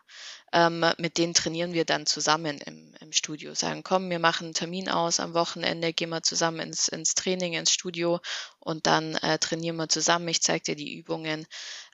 [0.55, 3.55] Ähm, mit denen trainieren wir dann zusammen im, im Studio.
[3.55, 7.53] Sagen, komm, wir machen einen Termin aus am Wochenende, gehen wir zusammen ins, ins Training,
[7.53, 8.19] ins Studio
[8.59, 10.27] und dann äh, trainieren wir zusammen.
[10.27, 11.47] Ich zeige dir die Übungen.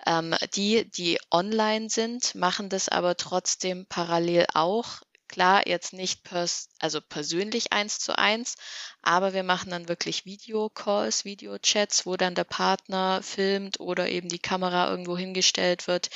[0.05, 4.99] Ähm, die, die online sind, machen das aber trotzdem parallel auch
[5.29, 8.55] Klar, jetzt nicht pers also persönlich eins zu eins,
[9.03, 14.39] aber wir machen dann wirklich Videocalls, Videochats, wo dann der Partner filmt oder eben die
[14.39, 16.09] Kamera irgendwo hingestellt wird.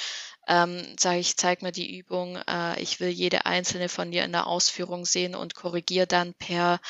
[0.48, 4.32] Ähm, sage ich, zeig mir die Übung, äh, ich will jede einzelne von dir in
[4.32, 6.82] der Ausführung sehen und korrigiere dann per,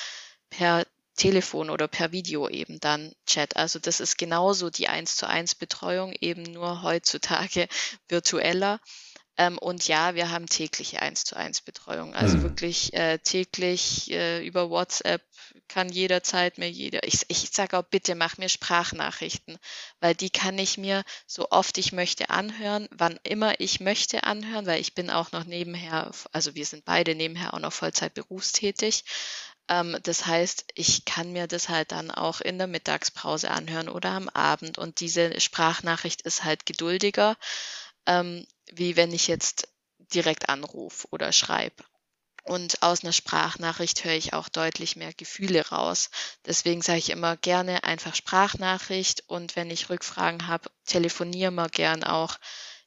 [0.49, 3.57] per Telefon oder per Video eben dann Chat.
[3.57, 7.67] Also das ist genauso die eins zu eins Betreuung, eben nur heutzutage
[8.07, 8.79] virtueller.
[9.35, 12.13] Ähm, und ja, wir haben tägliche 1 zu 1 Betreuung.
[12.13, 12.43] Also mhm.
[12.43, 15.23] wirklich äh, täglich äh, über WhatsApp
[15.67, 17.05] kann jederzeit mir jeder.
[17.07, 19.57] Ich, ich sage auch, bitte mach mir Sprachnachrichten,
[19.99, 24.67] weil die kann ich mir so oft ich möchte anhören, wann immer ich möchte anhören,
[24.67, 29.03] weil ich bin auch noch nebenher, also wir sind beide nebenher auch noch Vollzeit berufstätig.
[29.67, 34.11] Ähm, das heißt, ich kann mir das halt dann auch in der Mittagspause anhören oder
[34.11, 34.77] am Abend.
[34.77, 37.35] Und diese Sprachnachricht ist halt geduldiger
[38.05, 38.45] ähm,
[38.77, 39.67] wie wenn ich jetzt
[39.97, 41.83] direkt anrufe oder schreibe.
[42.43, 46.09] Und aus einer Sprachnachricht höre ich auch deutlich mehr Gefühle raus.
[46.45, 52.03] Deswegen sage ich immer gerne einfach Sprachnachricht und wenn ich Rückfragen habe, telefonieren wir gern
[52.03, 52.37] auch,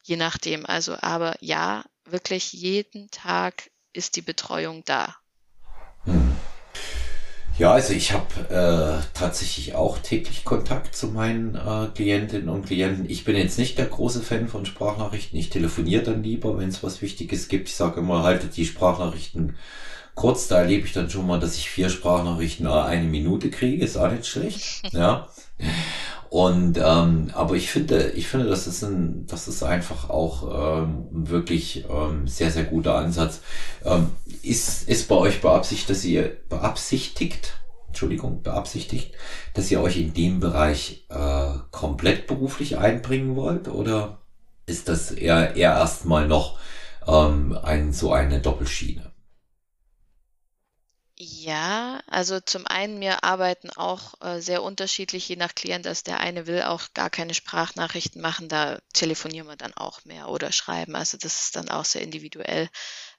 [0.02, 0.66] je nachdem.
[0.66, 5.16] Also, aber ja, wirklich jeden Tag ist die Betreuung da.
[7.58, 13.08] Ja, also ich habe äh, tatsächlich auch täglich Kontakt zu meinen äh, Klientinnen und Klienten.
[13.08, 15.38] Ich bin jetzt nicht der große Fan von Sprachnachrichten.
[15.38, 17.68] Ich telefoniere dann lieber, wenn es was Wichtiges gibt.
[17.68, 19.56] Ich sage immer, haltet die Sprachnachrichten
[20.14, 20.48] kurz.
[20.48, 23.82] Da erlebe ich dann schon mal, dass ich vier Sprachnachrichten eine Minute kriege.
[23.82, 24.82] Ist auch nicht schlecht.
[24.92, 25.28] Ja.
[26.30, 31.06] Und ähm, aber ich finde, ich finde, das ist ein, das ist einfach auch ähm,
[31.10, 33.40] wirklich ähm, sehr, sehr guter Ansatz.
[33.84, 34.10] Ähm,
[34.42, 37.54] ist, ist bei euch beabsichtigt, dass ihr beabsichtigt,
[37.88, 39.14] Entschuldigung, beabsichtigt,
[39.54, 43.68] dass ihr euch in dem Bereich äh, komplett beruflich einbringen wollt?
[43.68, 44.18] Oder
[44.66, 46.58] ist das eher, eher erstmal noch
[47.06, 49.12] ähm, ein, so eine Doppelschiene?
[51.18, 55.86] Ja, also zum einen, wir arbeiten auch äh, sehr unterschiedlich, je nach Klient.
[55.86, 60.28] Also der eine will auch gar keine Sprachnachrichten machen, da telefonieren wir dann auch mehr
[60.28, 60.94] oder schreiben.
[60.94, 62.68] Also das ist dann auch sehr individuell.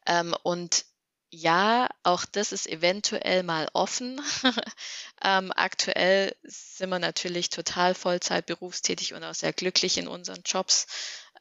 [0.08, 0.86] Ähm, und
[1.32, 4.22] ja, auch das ist eventuell mal offen.
[5.24, 10.88] ähm, aktuell sind wir natürlich total Vollzeit berufstätig und auch sehr glücklich in unseren Jobs.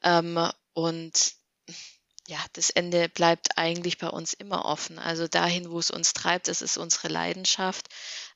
[0.03, 0.39] Ähm,
[0.73, 1.33] und
[2.27, 4.99] ja, das Ende bleibt eigentlich bei uns immer offen.
[4.99, 7.87] Also dahin, wo es uns treibt, das ist unsere Leidenschaft.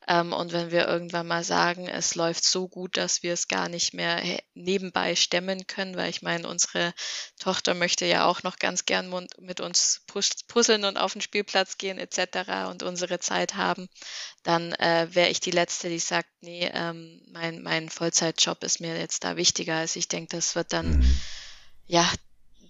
[0.08, 3.68] Ähm, und wenn wir irgendwann mal sagen, es läuft so gut, dass wir es gar
[3.68, 6.94] nicht mehr nebenbei stemmen können, weil ich meine, unsere
[7.38, 10.06] Tochter möchte ja auch noch ganz gern mit uns
[10.48, 12.70] puzzeln und auf den Spielplatz gehen etc.
[12.70, 13.90] und unsere Zeit haben,
[14.44, 18.98] dann äh, wäre ich die Letzte, die sagt, nee, ähm, mein, mein Vollzeitjob ist mir
[18.98, 19.76] jetzt da wichtiger.
[19.76, 21.22] Also ich denke, das wird dann mhm.
[21.88, 22.10] ja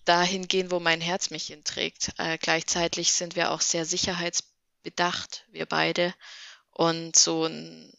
[0.05, 2.11] dahin gehen, wo mein Herz mich hinträgt.
[2.17, 6.13] Äh, gleichzeitig sind wir auch sehr sicherheitsbedacht, wir beide.
[6.71, 7.91] Und so ein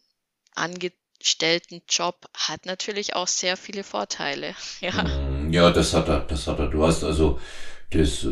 [0.54, 4.54] angestellten Job hat natürlich auch sehr viele Vorteile.
[4.80, 6.68] Ja, mm, ja das hat er, das hat er.
[6.68, 7.38] Du hast also
[7.90, 8.26] das,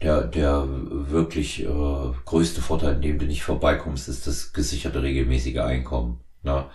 [0.00, 5.58] der, der wirklich äh, größte Vorteil, in dem du nicht vorbeikommst, ist das gesicherte regelmäßige
[5.58, 6.20] Einkommen.
[6.42, 6.70] Ne?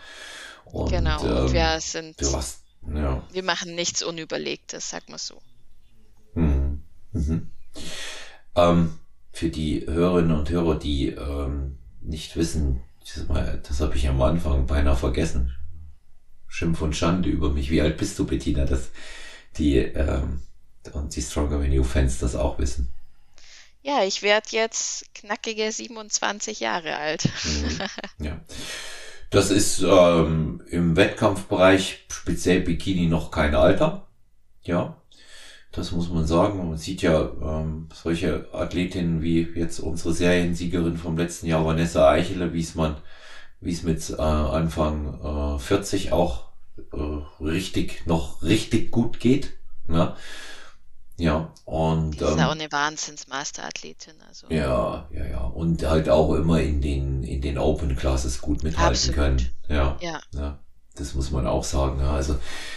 [0.66, 2.64] Und, genau, ähm, wir sind, hast,
[2.94, 3.24] ja.
[3.32, 5.42] wir machen nichts Unüberlegtes, sag mal so.
[7.18, 7.48] Mhm.
[8.56, 9.00] Ähm,
[9.32, 12.82] für die Hörerinnen und Hörer, die ähm, nicht wissen,
[13.64, 15.56] das habe ich am Anfang beinahe vergessen.
[16.48, 17.70] Schimpf und Schande über mich.
[17.70, 18.66] Wie alt bist du, Bettina?
[18.66, 18.90] Das,
[19.58, 20.42] die, ähm,
[20.94, 22.92] und die Stronger You Fans das auch wissen.
[23.84, 27.30] Ja, ich werde jetzt knackige 27 Jahre alt.
[27.44, 27.80] Mhm.
[28.26, 28.42] Ja.
[29.30, 34.08] Das ist ähm, im Wettkampfbereich, speziell Bikini, noch kein Alter.
[34.64, 35.02] Ja.
[35.78, 36.58] Das muss man sagen.
[36.58, 42.52] Man sieht ja ähm, solche Athletinnen wie jetzt unsere Seriensiegerin vom letzten Jahr, Vanessa Eichele,
[42.54, 42.98] wie es man,
[43.62, 46.50] wie es mit äh, Anfang äh, 40 auch
[46.94, 49.54] äh, richtig, noch richtig gut geht.
[49.88, 50.16] Ne?
[51.20, 52.20] Ja, und.
[52.20, 54.16] Die ist ähm, auch eine Wahnsinns-Masterathletin.
[54.28, 54.48] Also.
[54.50, 55.44] Ja, ja, ja.
[55.44, 59.16] Und halt auch immer in den, in den Open Classes gut mithalten Absolut.
[59.16, 59.50] können.
[59.68, 59.98] Ja.
[60.02, 60.20] ja.
[60.34, 60.60] ja.
[61.00, 62.00] Das muss man auch sagen.
[62.00, 62.12] Ja.
[62.12, 62.36] Also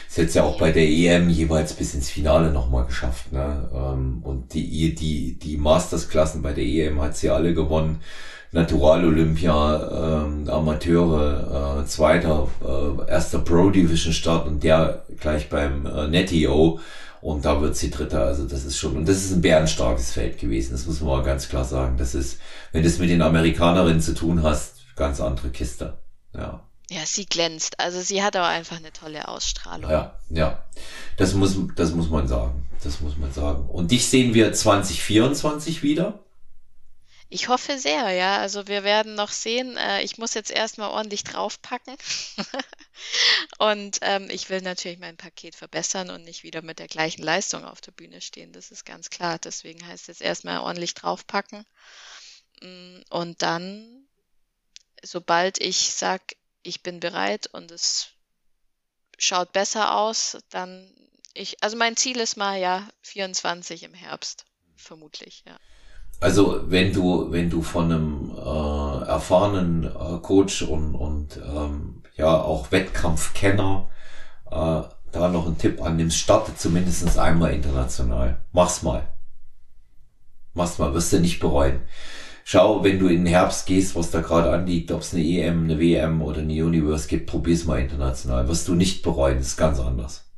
[0.08, 3.32] es hat ja auch bei der EM jeweils bis ins Finale nochmal geschafft.
[3.32, 3.68] Ne?
[3.74, 8.00] Ähm, und die, die, die Masters-Klassen bei der EM hat sie alle gewonnen.
[8.52, 15.86] Natural Olympia, ähm, Amateure, äh, zweiter, äh, erster Pro Division Start und der gleich beim
[15.86, 16.80] äh, NetEO
[17.20, 18.24] und da wird sie Dritter.
[18.24, 20.72] Also das ist schon, und das ist ein bärenstarkes Feld gewesen.
[20.72, 21.96] Das muss man mal ganz klar sagen.
[21.96, 22.40] Das ist,
[22.72, 25.98] wenn du es mit den Amerikanerinnen zu tun hast, ganz andere Kiste.
[26.34, 26.66] Ja.
[26.90, 27.78] Ja, sie glänzt.
[27.78, 29.88] Also sie hat auch einfach eine tolle Ausstrahlung.
[29.88, 30.64] Ja, ja.
[31.16, 32.66] Das muss, das muss man sagen.
[32.82, 33.68] Das muss man sagen.
[33.68, 36.24] Und dich sehen wir 2024 wieder?
[37.28, 38.38] Ich hoffe sehr, ja.
[38.38, 39.76] Also wir werden noch sehen.
[39.76, 41.96] Äh, ich muss jetzt erstmal ordentlich draufpacken.
[43.58, 47.64] und ähm, ich will natürlich mein Paket verbessern und nicht wieder mit der gleichen Leistung
[47.64, 48.52] auf der Bühne stehen.
[48.52, 49.38] Das ist ganz klar.
[49.38, 51.64] Deswegen heißt es jetzt erstmal ordentlich draufpacken.
[52.62, 54.08] Mm, und dann,
[55.04, 58.08] sobald ich sage, ich bin bereit und es
[59.18, 60.86] schaut besser aus, dann
[61.34, 64.44] ich, also mein Ziel ist mal ja 24 im Herbst,
[64.76, 65.56] vermutlich, ja.
[66.20, 72.42] Also wenn du, wenn du von einem äh, erfahrenen äh, Coach und, und ähm, ja
[72.42, 73.88] auch Wettkampfkenner
[74.50, 74.82] äh,
[75.12, 78.44] da noch einen Tipp annimmst, starte zumindest einmal international.
[78.52, 79.08] Mach's mal.
[80.52, 81.80] Mach's mal, wirst du nicht bereuen.
[82.52, 85.62] Schau, wenn du in den Herbst gehst, was da gerade anliegt, ob es eine EM,
[85.62, 88.48] eine WM oder eine Universe gibt, probier's mal international.
[88.48, 90.28] Wirst du nicht bereuen, ist ganz anders.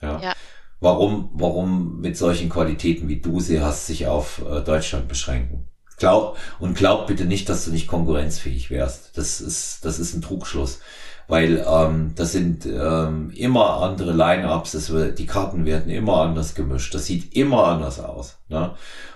[0.00, 0.20] Ja.
[0.22, 0.32] ja
[0.80, 5.68] warum, warum mit solchen Qualitäten wie du sie hast, sich auf äh, Deutschland beschränken.
[5.98, 9.18] Glaub, und glaub bitte nicht, dass du nicht konkurrenzfähig wärst.
[9.18, 10.80] Das ist, das ist ein Trugschluss.
[11.28, 16.94] Weil ähm, das sind ähm, immer andere Line-Ups, die Karten werden immer anders gemischt.
[16.94, 18.38] Das sieht immer anders aus.
[18.48, 18.74] Ne?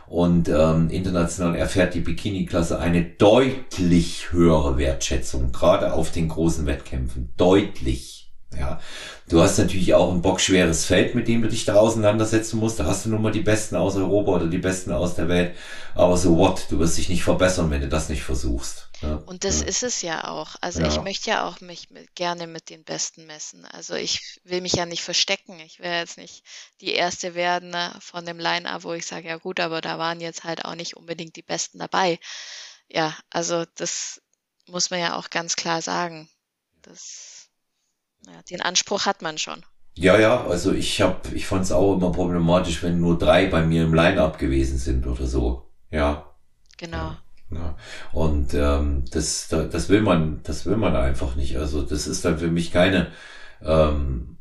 [0.08, 7.30] Und ähm, international erfährt die Bikini-Klasse eine deutlich höhere Wertschätzung, gerade auf den großen Wettkämpfen.
[7.36, 8.32] Deutlich.
[8.58, 8.80] Ja,
[9.28, 12.80] du hast natürlich auch ein bockschweres Feld, mit dem du dich da auseinandersetzen musst.
[12.80, 15.52] Da hast du nun mal die Besten aus Europa oder die Besten aus der Welt.
[15.94, 16.66] Aber so what?
[16.70, 18.87] Du wirst dich nicht verbessern, wenn du das nicht versuchst.
[19.00, 19.66] Ja, und das ja.
[19.66, 20.56] ist es ja auch.
[20.60, 20.88] Also ja.
[20.88, 23.64] ich möchte ja auch mich mit, gerne mit den Besten messen.
[23.64, 25.60] Also ich will mich ja nicht verstecken.
[25.60, 26.44] Ich will jetzt nicht
[26.80, 30.20] die Erste werden ne, von dem Line-Up, wo ich sage, ja gut, aber da waren
[30.20, 32.18] jetzt halt auch nicht unbedingt die Besten dabei.
[32.88, 34.20] Ja, also das
[34.66, 36.28] muss man ja auch ganz klar sagen.
[36.82, 37.48] Das
[38.26, 39.64] ja, den Anspruch hat man schon.
[39.94, 43.62] Ja, ja, also ich habe, ich fand es auch immer problematisch, wenn nur drei bei
[43.62, 45.70] mir im Line-up gewesen sind oder so.
[45.90, 46.34] Ja.
[46.76, 47.16] Genau.
[47.50, 47.76] Ja.
[48.12, 51.56] Und ähm, das, das will man, das will man einfach nicht.
[51.56, 53.08] Also das ist dann für mich keine,
[53.62, 54.36] ähm,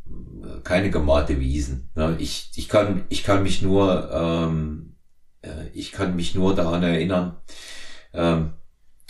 [0.64, 1.90] keine gemalte Wiesen.
[1.96, 2.16] Ne?
[2.20, 4.96] Ich, ich kann, ich kann mich nur, ähm,
[5.42, 7.38] äh, ich kann mich nur daran erinnern,
[8.14, 8.54] ähm,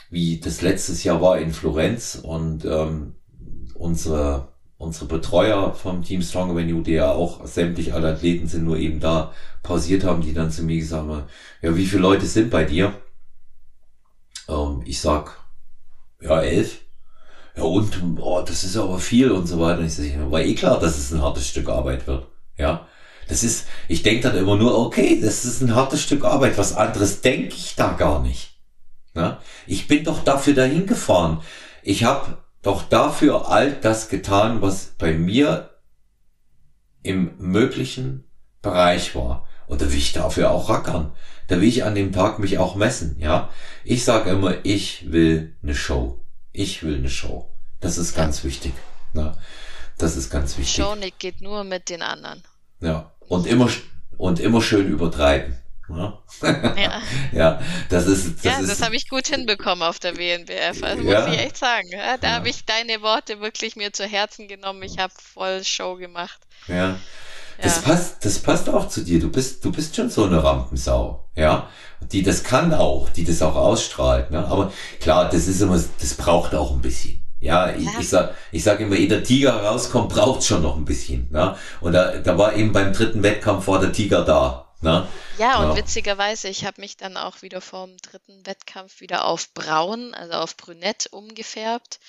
[0.10, 3.16] wie das letztes Jahr war in Florenz und ähm,
[3.74, 8.64] unsere unsere Betreuer vom Team Stronger When You, die ja auch sämtlich alle Athleten sind,
[8.64, 9.34] nur eben da
[9.64, 11.24] pausiert haben, die dann zu mir gesagt haben,
[11.62, 12.94] ja, wie viele Leute sind bei dir?
[14.48, 15.38] Ähm, ich sag,
[16.22, 16.80] ja, elf.
[17.56, 19.80] Ja, und, oh, das ist aber viel und so weiter.
[19.80, 22.28] Und ich sage, war eh klar, dass es ein hartes Stück Arbeit wird.
[22.58, 22.88] Ja.
[23.28, 26.58] Das ist, ich denke dann immer nur, okay, das ist ein hartes Stück Arbeit.
[26.58, 28.58] Was anderes denke ich da gar nicht.
[29.16, 29.42] Ja?
[29.66, 31.42] Ich bin doch dafür dahin gefahren.
[31.84, 35.72] Ich habe doch dafür all das getan, was bei mir
[37.04, 38.26] im möglichen
[38.62, 39.47] Bereich war.
[39.68, 41.12] Und da will ich dafür auch rackern.
[41.48, 43.50] Da will ich an dem Tag mich auch messen, ja.
[43.84, 46.20] Ich sage immer, ich will eine Show.
[46.52, 47.50] Ich will eine Show.
[47.80, 48.74] Das ist ganz wichtig.
[49.14, 49.38] Na,
[49.98, 50.76] das ist ganz wichtig.
[50.76, 52.44] Show geht nur mit den anderen.
[52.82, 53.12] Ja.
[53.20, 53.70] Und immer,
[54.18, 55.58] und immer schön übertreiben.
[55.90, 56.22] Ja.
[56.76, 57.02] ja.
[57.32, 58.44] ja, das ist.
[58.44, 60.84] Das ja, das habe ich gut hinbekommen auf der WNBF.
[60.84, 61.22] Also ja.
[61.22, 61.88] muss ich echt sagen.
[61.92, 64.84] Ja, da habe ich deine Worte wirklich mir zu Herzen genommen.
[64.84, 66.40] Ich habe voll Show gemacht.
[66.68, 67.00] Ja.
[67.62, 69.20] Das passt, das passt auch zu dir.
[69.20, 71.70] Du bist, du bist schon so eine Rampensau, ja,
[72.12, 74.32] die das kann auch, die das auch ausstrahlt.
[74.32, 74.46] Ne?
[74.46, 77.24] Aber klar, das ist immer, das braucht auch ein bisschen.
[77.40, 80.86] Ja, ich, ich sag, ich sag immer, ehe der Tiger rauskommt, braucht schon noch ein
[80.86, 81.30] bisschen.
[81.32, 81.56] Ne?
[81.82, 84.68] Und da, da war eben beim dritten Wettkampf war der Tiger da.
[84.82, 85.08] Na?
[85.40, 85.78] Ja, und ja.
[85.78, 90.34] witzigerweise, ich habe mich dann auch wieder vor dem dritten Wettkampf wieder auf braun, also
[90.34, 92.00] auf brünett umgefärbt.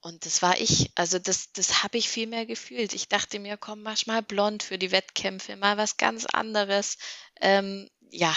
[0.00, 0.90] Und das war ich.
[0.94, 2.94] Also das, das habe ich viel mehr gefühlt.
[2.94, 6.96] Ich dachte mir, komm, mach mal blond für die Wettkämpfe, mal was ganz anderes.
[7.40, 8.34] Ähm, ja,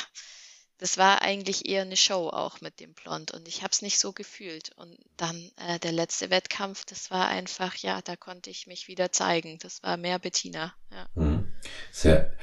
[0.78, 4.00] das war eigentlich eher eine Show auch mit dem Blond und ich habe es nicht
[4.00, 4.72] so gefühlt.
[4.76, 9.12] Und dann äh, der letzte Wettkampf, das war einfach, ja, da konnte ich mich wieder
[9.14, 9.60] zeigen.
[9.60, 10.74] Das war mehr Bettina.
[10.92, 11.08] Ja.
[11.16, 11.54] Mhm.
[11.94, 12.34] Sehr,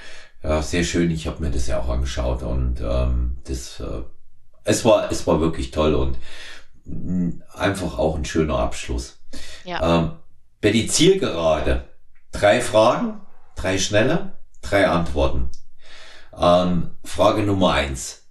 [0.43, 1.11] ja, sehr schön.
[1.11, 4.05] Ich habe mir das ja auch angeschaut und ähm, das, äh,
[4.65, 6.17] es war, es war wirklich toll und
[7.55, 9.19] einfach auch ein schöner Abschluss.
[9.65, 9.99] Ja.
[9.99, 10.13] Ähm,
[10.61, 11.89] bei die Zielgerade.
[12.33, 13.21] Drei Fragen,
[13.57, 15.51] drei schnelle, drei Antworten.
[16.37, 18.29] Ähm, Frage Nummer eins.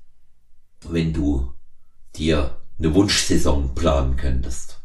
[0.81, 1.53] Wenn du
[2.15, 4.79] dir eine Wunschsaison planen könntest,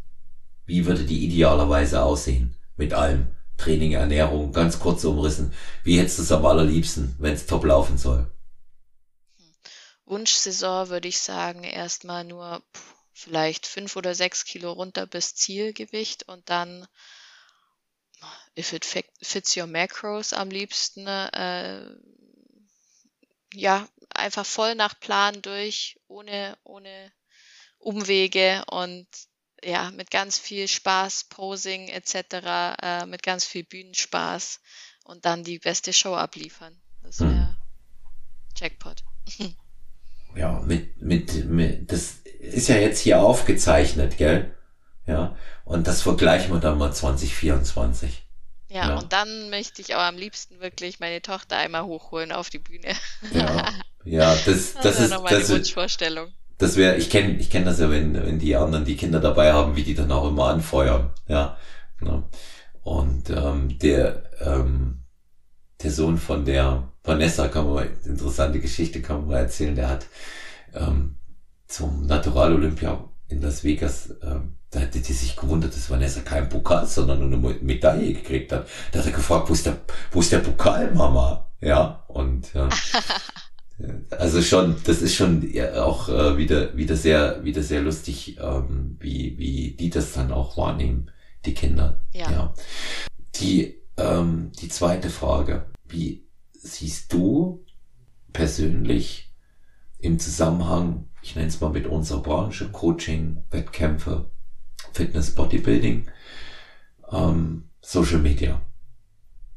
[0.66, 2.56] wie würde die idealerweise aussehen?
[2.76, 3.28] Mit allem.
[3.56, 5.52] Training, Ernährung, ganz kurz umrissen.
[5.84, 8.28] Wie hättest du es am allerliebsten, wenn es top laufen soll?
[10.06, 12.62] Wunschsaison würde ich sagen, erstmal nur
[13.14, 16.86] vielleicht fünf oder sechs Kilo runter bis Zielgewicht und dann,
[18.58, 21.94] if it fits your macros am liebsten, äh,
[23.54, 27.12] ja, einfach voll nach Plan durch, ohne, ohne
[27.78, 29.06] Umwege und
[29.62, 32.14] ja, mit ganz viel Spaß, Posing etc.,
[32.82, 34.60] äh, mit ganz viel Bühnenspaß
[35.04, 36.80] und dann die beste Show abliefern.
[37.02, 37.56] Das wäre hm.
[38.56, 39.04] Jackpot.
[40.34, 44.54] ja, mit, mit, mit, das ist ja jetzt hier aufgezeichnet, gell?
[45.06, 48.22] Ja, und das vergleichen wir dann mal 2024.
[48.68, 52.50] Ja, ja, und dann möchte ich auch am liebsten wirklich meine Tochter einmal hochholen auf
[52.50, 52.94] die Bühne.
[53.32, 53.68] Ja,
[54.04, 56.32] ja das, das, ist, das, Wunschvorstellung.
[56.58, 59.52] Das wäre, ich kenne ich kenn das ja, wenn, wenn die anderen die Kinder dabei
[59.52, 61.12] haben, wie die dann auch immer anfeuern.
[61.28, 61.56] Ja.
[62.04, 62.22] ja.
[62.82, 65.04] Und ähm, der, ähm,
[65.82, 70.06] der Sohn von der Vanessa, kann man interessante Geschichte kann man mal erzählen, der hat
[70.74, 71.16] ähm,
[71.74, 76.48] zum Natural Olympia in Las Vegas, ähm, da hätte die sich gewundert, dass Vanessa keinen
[76.48, 78.68] Pokal, sondern nur eine Medaille gekriegt hat.
[78.92, 79.78] Da hat er gefragt, wo ist der,
[80.12, 81.50] wo ist der Pokal, Mama?
[81.60, 82.68] Ja, und ja.
[84.10, 89.36] also schon, das ist schon auch äh, wieder, wieder sehr, wieder sehr lustig, ähm, wie,
[89.38, 91.10] wie die das dann auch wahrnehmen,
[91.44, 92.00] die Kinder.
[92.12, 92.30] Ja.
[92.30, 92.54] ja.
[93.40, 95.66] Die, ähm, die zweite Frage.
[95.88, 97.64] Wie siehst du
[98.32, 99.32] persönlich
[99.98, 104.30] im Zusammenhang, ich nenne es mal mit unserer Branche, Coaching, Wettkämpfe,
[104.92, 106.06] Fitness, Bodybuilding,
[107.10, 108.60] ähm, Social Media?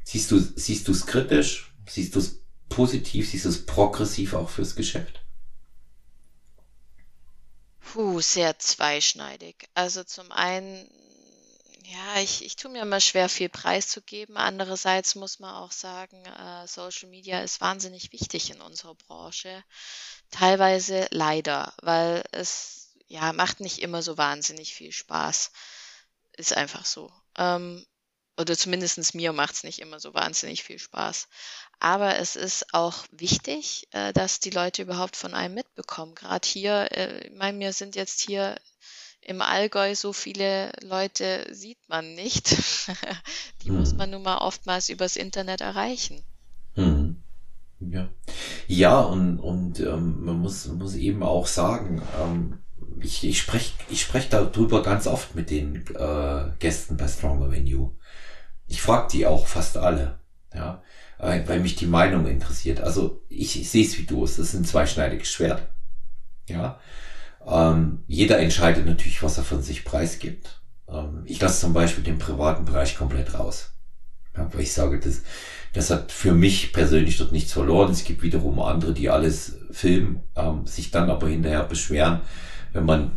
[0.02, 1.74] Siehst du, siehst du es kritisch?
[1.86, 3.28] Siehst du es positiv?
[3.28, 5.20] Siehst du es progressiv auch fürs Geschäft?
[7.80, 9.68] Puh, sehr zweischneidig.
[9.74, 10.88] Also zum einen
[11.90, 14.36] ja, ich, ich tue mir immer schwer, viel preiszugeben.
[14.36, 19.64] Andererseits muss man auch sagen, äh, Social Media ist wahnsinnig wichtig in unserer Branche.
[20.30, 25.50] Teilweise leider, weil es ja macht nicht immer so wahnsinnig viel Spaß.
[26.36, 27.10] Ist einfach so.
[27.38, 27.86] Ähm,
[28.38, 31.26] oder zumindest mir macht es nicht immer so wahnsinnig viel Spaß.
[31.80, 36.14] Aber es ist auch wichtig, äh, dass die Leute überhaupt von einem mitbekommen.
[36.14, 38.56] Gerade hier, äh, ich meine, mir sind jetzt hier
[39.28, 42.48] im Allgäu so viele Leute sieht man nicht.
[43.62, 43.78] Die hm.
[43.78, 46.22] muss man nun mal oftmals übers Internet erreichen.
[46.74, 47.22] Hm.
[47.80, 48.08] Ja,
[48.66, 52.58] ja und, und ähm, man muss, muss eben auch sagen, ähm,
[53.00, 57.94] ich, ich spreche ich sprech darüber ganz oft mit den äh, Gästen bei Stronger Venue.
[58.66, 60.20] Ich frage die auch fast alle,
[60.54, 60.82] ja,
[61.18, 62.80] äh, weil mich die Meinung interessiert.
[62.80, 65.68] Also ich, ich sehe es wie du, es ist ein zweischneidiges Schwert.
[66.48, 66.80] Ja,
[67.50, 70.60] ähm, jeder entscheidet natürlich, was er von sich preisgibt.
[70.88, 73.72] Ähm, ich lasse zum Beispiel den privaten Bereich komplett raus.
[74.36, 75.22] Ja, weil ich sage, das,
[75.72, 77.90] das hat für mich persönlich dort nichts verloren.
[77.90, 82.20] Es gibt wiederum andere, die alles filmen, ähm, sich dann aber hinterher beschweren,
[82.72, 83.12] wenn man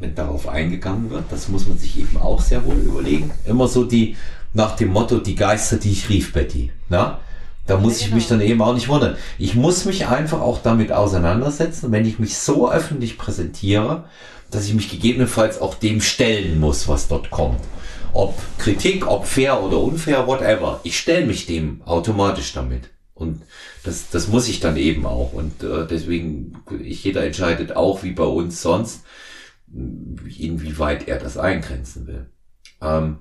[0.00, 1.24] wenn darauf eingegangen wird.
[1.30, 3.32] Das muss man sich eben auch sehr wohl überlegen.
[3.44, 4.16] Immer so die,
[4.52, 6.70] nach dem Motto, die Geister, die ich rief, Betty.
[6.88, 7.20] Na?
[7.68, 8.08] Da muss genau.
[8.08, 9.16] ich mich dann eben auch nicht wundern.
[9.38, 14.04] Ich muss mich einfach auch damit auseinandersetzen, wenn ich mich so öffentlich präsentiere,
[14.50, 17.60] dass ich mich gegebenenfalls auch dem stellen muss, was dort kommt.
[18.14, 20.80] Ob Kritik, ob fair oder unfair, whatever.
[20.82, 22.88] Ich stelle mich dem automatisch damit.
[23.12, 23.42] Und
[23.84, 25.34] das, das muss ich dann eben auch.
[25.34, 29.04] Und äh, deswegen, ich, jeder entscheidet auch, wie bei uns sonst,
[29.70, 32.30] inwieweit er das eingrenzen will.
[32.80, 33.18] Ähm,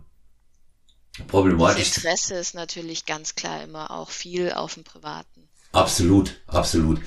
[1.27, 1.89] problematisch.
[1.89, 5.47] Das Interesse ist natürlich ganz klar immer auch viel auf dem Privaten.
[5.71, 7.01] Absolut, absolut.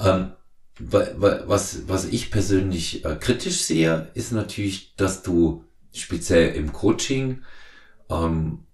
[0.00, 0.32] Ähm,
[0.78, 7.42] was, was ich persönlich äh, kritisch sehe, ist natürlich, dass du speziell im Coaching
[8.10, 8.66] ähm,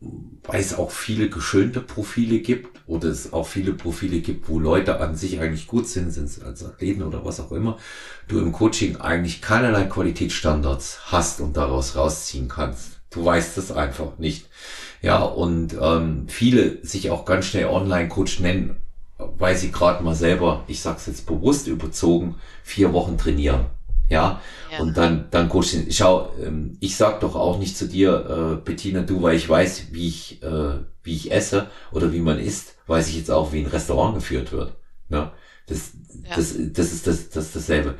[0.00, 5.00] weil es auch viele geschönte Profile gibt oder es auch viele Profile gibt, wo Leute
[5.00, 7.78] an sich eigentlich gut sind, sind es als Athleten oder was auch immer,
[8.28, 12.97] du im Coaching eigentlich keinerlei Qualitätsstandards hast und daraus rausziehen kannst.
[13.10, 14.46] Du weißt es einfach nicht.
[15.00, 18.76] Ja, und ähm, viele sich auch ganz schnell Online-Coach nennen,
[19.16, 23.66] weil sie gerade mal selber, ich sag's jetzt bewusst überzogen, vier Wochen trainieren.
[24.08, 24.40] Ja,
[24.72, 24.78] ja.
[24.80, 25.90] und dann, dann Coaching.
[25.90, 29.92] Schau, ähm, ich sag doch auch nicht zu dir, äh, Bettina, du, weil ich weiß,
[29.92, 33.60] wie ich, äh, wie ich esse oder wie man isst, weiß ich jetzt auch, wie
[33.60, 34.72] ein Restaurant geführt wird.
[35.10, 35.30] Ne?
[35.66, 35.92] Das,
[36.24, 36.36] ja.
[36.36, 37.96] das, das ist das, das dasselbe.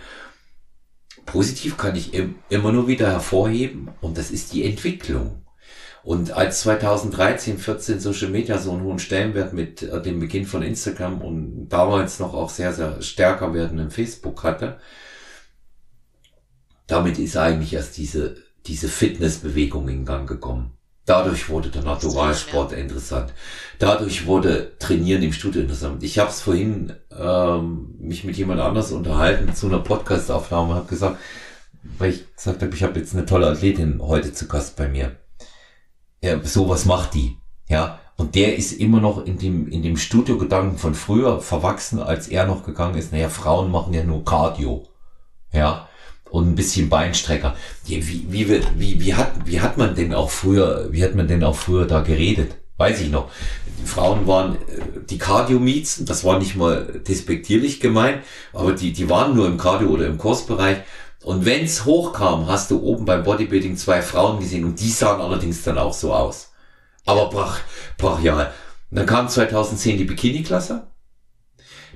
[1.26, 5.42] Positiv kann ich im, immer nur wieder hervorheben und das ist die Entwicklung.
[6.02, 10.62] Und als 2013, 14 Social Media so einen hohen Stellenwert mit äh, dem Beginn von
[10.62, 14.78] Instagram und damals noch auch sehr, sehr stärker werdenden Facebook hatte,
[16.86, 20.77] damit ist eigentlich erst diese, diese Fitnessbewegung in Gang gekommen.
[21.08, 22.78] Dadurch wurde der Naturalsport ja.
[22.78, 23.32] interessant.
[23.78, 26.02] Dadurch wurde Trainieren im Studio interessant.
[26.02, 31.16] Ich habe es vorhin ähm, mich mit jemand anders unterhalten zu einer Podcastaufnahme, habe gesagt,
[31.96, 35.16] weil ich gesagt habe, ich habe jetzt eine tolle Athletin heute zu Gast bei mir.
[36.22, 37.38] Ja, sowas macht die,
[37.68, 38.00] ja.
[38.16, 42.46] Und der ist immer noch in dem in dem Studiogedanken von früher verwachsen, als er
[42.46, 43.12] noch gegangen ist.
[43.12, 44.86] Naja, Frauen machen ja nur Cardio,
[45.52, 45.87] ja
[46.30, 47.56] und ein bisschen Beinstrecker.
[47.84, 51.28] Wie, wie, wie, wie, wie, hat, wie hat man denn auch früher, wie hat man
[51.28, 52.56] denn auch früher da geredet?
[52.76, 53.30] Weiß ich noch.
[53.80, 54.58] Die Frauen waren äh,
[55.08, 58.22] die Cardio-Miezen, das war nicht mal despektierlich gemeint,
[58.52, 60.78] aber die, die waren nur im Cardio- oder im Kursbereich.
[61.24, 65.62] Und wenn's hochkam, hast du oben beim Bodybuilding zwei Frauen gesehen und die sahen allerdings
[65.62, 66.52] dann auch so aus.
[67.04, 67.60] Aber brach,
[67.96, 68.52] brachial.
[68.90, 70.86] Dann kam 2010 die Bikini-Klasse.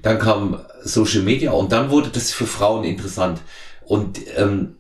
[0.03, 3.41] Dann kam Social Media und dann wurde das für Frauen interessant
[3.93, 4.77] und ähm,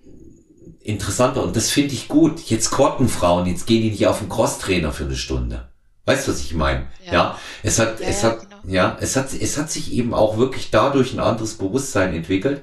[0.80, 1.42] interessanter.
[1.42, 2.40] Und das finde ich gut.
[2.48, 5.68] Jetzt korten Frauen, jetzt gehen die nicht auf den Crosstrainer für eine Stunde.
[6.06, 6.86] Weißt du, was ich meine?
[7.04, 7.12] Ja.
[7.12, 7.38] ja.
[7.62, 8.56] Es hat, ja, es ja, hat, genau.
[8.64, 12.62] ja, es hat, es hat sich eben auch wirklich dadurch ein anderes Bewusstsein entwickelt.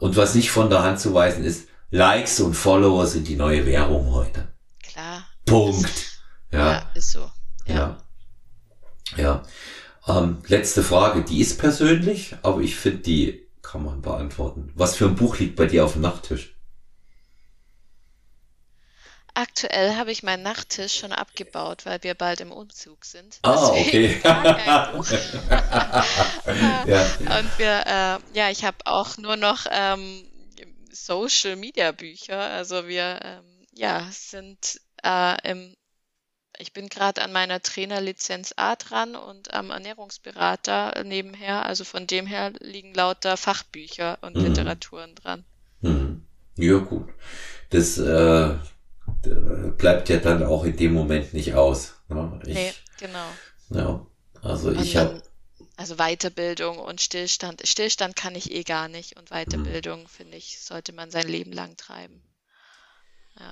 [0.00, 3.64] Und was nicht von der Hand zu weisen ist, Likes und Follower sind die neue
[3.64, 4.48] Währung heute.
[4.82, 5.24] Klar.
[5.44, 6.18] Punkt.
[6.50, 6.72] Ja.
[6.72, 7.30] ja ist so.
[7.64, 7.96] Ja.
[9.16, 9.44] Ja.
[10.08, 13.45] Ähm, letzte Frage, die ist persönlich, aber ich finde die
[13.76, 14.72] kann man beantworten.
[14.74, 16.54] Was für ein Buch liegt bei dir auf dem Nachttisch?
[19.34, 23.38] Aktuell habe ich meinen Nachttisch schon abgebaut, weil wir bald im Umzug sind.
[23.42, 24.18] Ah, okay.
[24.24, 24.40] ja.
[27.38, 30.26] Und wir, äh, ja, ich habe auch nur noch ähm,
[30.90, 32.40] Social Media Bücher.
[32.40, 35.76] Also wir, ähm, ja, sind äh, im
[36.58, 41.66] ich bin gerade an meiner Trainerlizenz A dran und am Ernährungsberater nebenher.
[41.66, 44.44] Also von dem her liegen lauter Fachbücher und mhm.
[44.44, 45.44] Literaturen dran.
[45.80, 46.26] Mhm.
[46.56, 47.08] Ja, gut.
[47.70, 48.54] Das äh,
[49.76, 51.94] bleibt ja dann auch in dem Moment nicht aus.
[52.08, 52.40] Ne?
[52.46, 53.28] Ich, nee, genau.
[53.70, 54.06] Ja,
[54.42, 55.22] also und ich habe.
[55.78, 57.66] Also Weiterbildung und Stillstand.
[57.66, 60.08] Stillstand kann ich eh gar nicht und Weiterbildung, mhm.
[60.08, 62.22] finde ich, sollte man sein Leben lang treiben.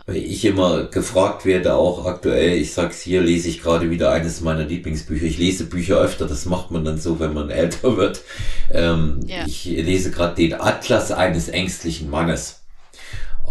[0.06, 4.40] Weil ich immer gefragt werde, auch aktuell, ich sag's hier, lese ich gerade wieder eines
[4.40, 5.24] meiner Lieblingsbücher.
[5.24, 8.22] Ich lese Bücher öfter, das macht man dann so, wenn man älter wird.
[8.70, 9.46] Ähm, ja.
[9.46, 12.64] Ich lese gerade den Atlas eines ängstlichen Mannes.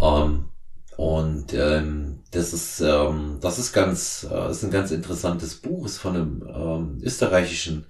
[0.00, 0.46] Ähm,
[0.96, 5.98] und ähm, das ist ähm, das ist ganz äh, ist ein ganz interessantes Buch, ist
[5.98, 7.86] von einem ähm, österreichischen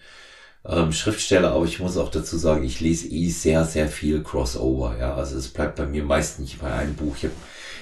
[0.64, 4.97] ähm, Schriftsteller, aber ich muss auch dazu sagen, ich lese eh sehr sehr viel Crossover.
[4.99, 7.16] Ja, also es bleibt bei mir meist nicht bei einem Buch.
[7.16, 7.34] Ich habe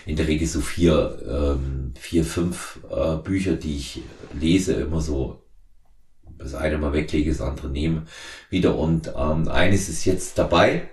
[0.06, 1.18] in der Regel so vier,
[1.58, 5.42] ähm, vier, fünf äh, Bücher, die ich lese, immer so
[6.38, 8.04] das eine mal weglege, das andere nehme
[8.50, 8.76] wieder.
[8.76, 10.88] Und ähm, eines ist jetzt dabei,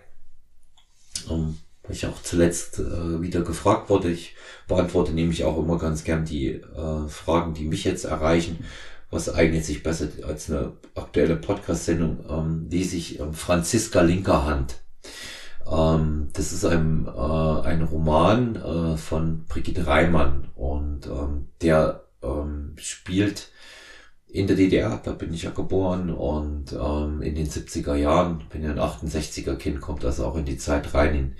[1.29, 4.11] ähm, weil ich auch zuletzt äh, wieder gefragt wurde.
[4.11, 4.35] Ich
[4.67, 8.65] beantworte nämlich auch immer ganz gern die äh, Fragen, die mich jetzt erreichen.
[9.11, 12.25] Was eignet sich besser als eine aktuelle Podcast-Sendung?
[12.29, 14.75] Ähm, lese ich ähm, Franziska Linkerhand.
[15.69, 22.73] Ähm, das ist ein, äh, ein Roman äh, von Brigitte Reimann und ähm, der ähm,
[22.77, 23.51] spielt
[24.31, 28.63] in der DDR, da bin ich ja geboren und ähm, in den 70er Jahren, bin
[28.63, 31.35] ja ein 68er Kind, kommt also auch in die Zeit rein, in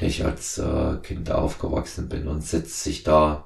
[0.00, 3.44] der ich als äh, Kind aufgewachsen bin und setzt sich da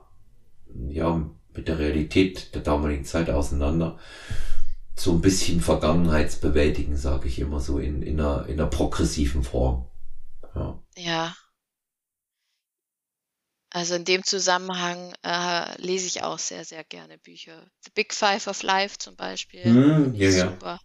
[0.89, 3.99] ja mit der Realität der damaligen Zeit auseinander.
[4.97, 9.87] So ein bisschen Vergangenheitsbewältigen, sage ich immer so in, in, einer, in einer progressiven Form.
[10.55, 10.83] Ja.
[10.97, 11.37] Ja.
[13.71, 17.67] Also in dem Zusammenhang äh, lese ich auch sehr, sehr gerne Bücher.
[17.85, 19.67] The Big Five of Life zum Beispiel.
[19.67, 20.51] Mm, ja, ja.
[20.51, 20.81] Super.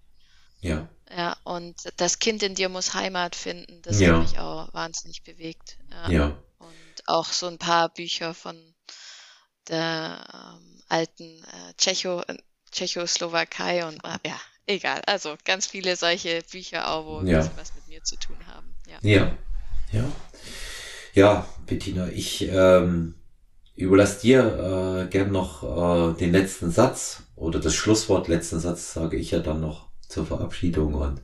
[0.62, 0.90] Ja.
[1.16, 4.14] Ja, und das Kind in dir muss Heimat finden, das ja.
[4.14, 5.78] hat mich auch wahnsinnig bewegt.
[5.92, 6.10] Ja.
[6.10, 6.44] ja.
[6.58, 8.76] Und auch so ein paar Bücher von
[9.68, 12.24] der ähm, alten äh, Tschecho,
[12.72, 15.02] Tschechoslowakei und äh, ja, egal.
[15.06, 17.50] Also ganz viele solche Bücher auch, wo ja.
[17.56, 18.76] was mit mir zu tun haben.
[18.88, 19.38] Ja, ja.
[19.92, 20.12] Ja,
[21.14, 23.16] ja Bettina, ich ähm,
[23.76, 29.18] überlasse dir äh, gern noch äh, den letzten Satz oder das Schlusswort, letzten Satz sage
[29.18, 31.22] ich ja dann noch zur Verabschiedung und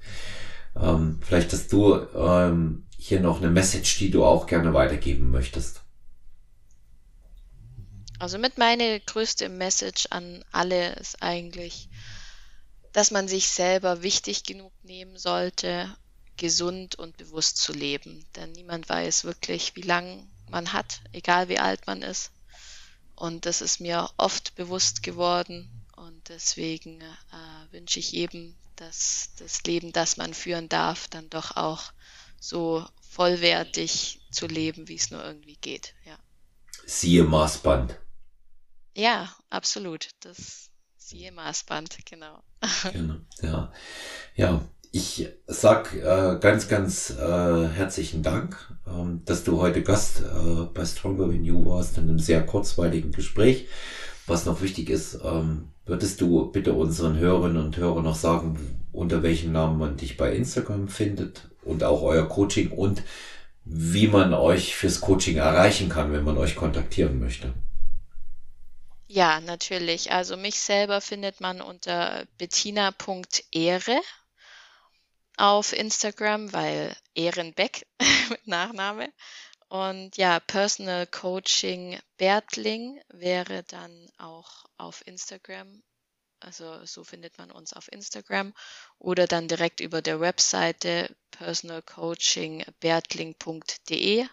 [0.76, 5.82] ähm, vielleicht hast du ähm, hier noch eine Message, die du auch gerne weitergeben möchtest.
[8.20, 11.90] Also mit meine größte Message an alle ist eigentlich,
[12.94, 15.94] dass man sich selber wichtig genug nehmen sollte,
[16.38, 18.26] gesund und bewusst zu leben.
[18.36, 22.32] Denn niemand weiß wirklich, wie lang man hat, egal wie alt man ist.
[23.16, 25.70] Und das ist mir oft bewusst geworden.
[25.96, 31.56] Und deswegen äh, wünsche ich jedem, dass das Leben, das man führen darf, dann doch
[31.56, 31.94] auch
[32.40, 35.96] so vollwertig zu leben, wie es nur irgendwie geht.
[36.06, 36.18] Ja.
[36.86, 37.98] Siehe Maßband.
[38.94, 40.10] Ja, absolut.
[40.20, 42.44] Das siehe Maßband, genau.
[42.92, 43.16] genau.
[43.42, 43.74] Ja,
[44.36, 44.70] ja.
[44.98, 48.56] Ich sag äh, ganz, ganz äh, herzlichen Dank,
[48.88, 53.12] ähm, dass du heute Gast äh, bei Stronger Than You warst in einem sehr kurzweiligen
[53.12, 53.68] Gespräch.
[54.26, 58.58] Was noch wichtig ist, ähm, würdest du bitte unseren Hörerinnen und Hörern noch sagen,
[58.94, 63.04] unter welchem Namen man dich bei Instagram findet und auch euer Coaching und
[63.66, 67.54] wie man euch fürs Coaching erreichen kann, wenn man euch kontaktieren möchte?
[69.08, 70.14] Ja, natürlich.
[70.14, 74.00] Also mich selber findet man unter bettina.ehre
[75.38, 77.86] auf Instagram, weil Ehrenbeck
[78.30, 79.12] mit Nachname.
[79.68, 85.82] Und ja, Personal Coaching Bertling wäre dann auch auf Instagram.
[86.40, 88.54] Also so findet man uns auf Instagram
[89.00, 94.28] oder dann direkt über der Webseite personalcoachingbertling.de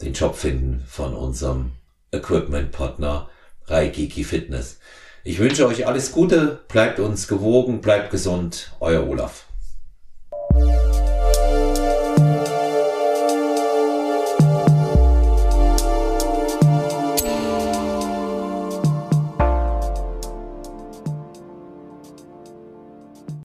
[0.00, 1.72] den Shop finden von unserem
[2.12, 3.28] Equipment-Partner
[3.66, 4.78] Raikiki Fitness.
[5.22, 9.44] Ich wünsche euch alles Gute, bleibt uns gewogen, bleibt gesund, euer Olaf.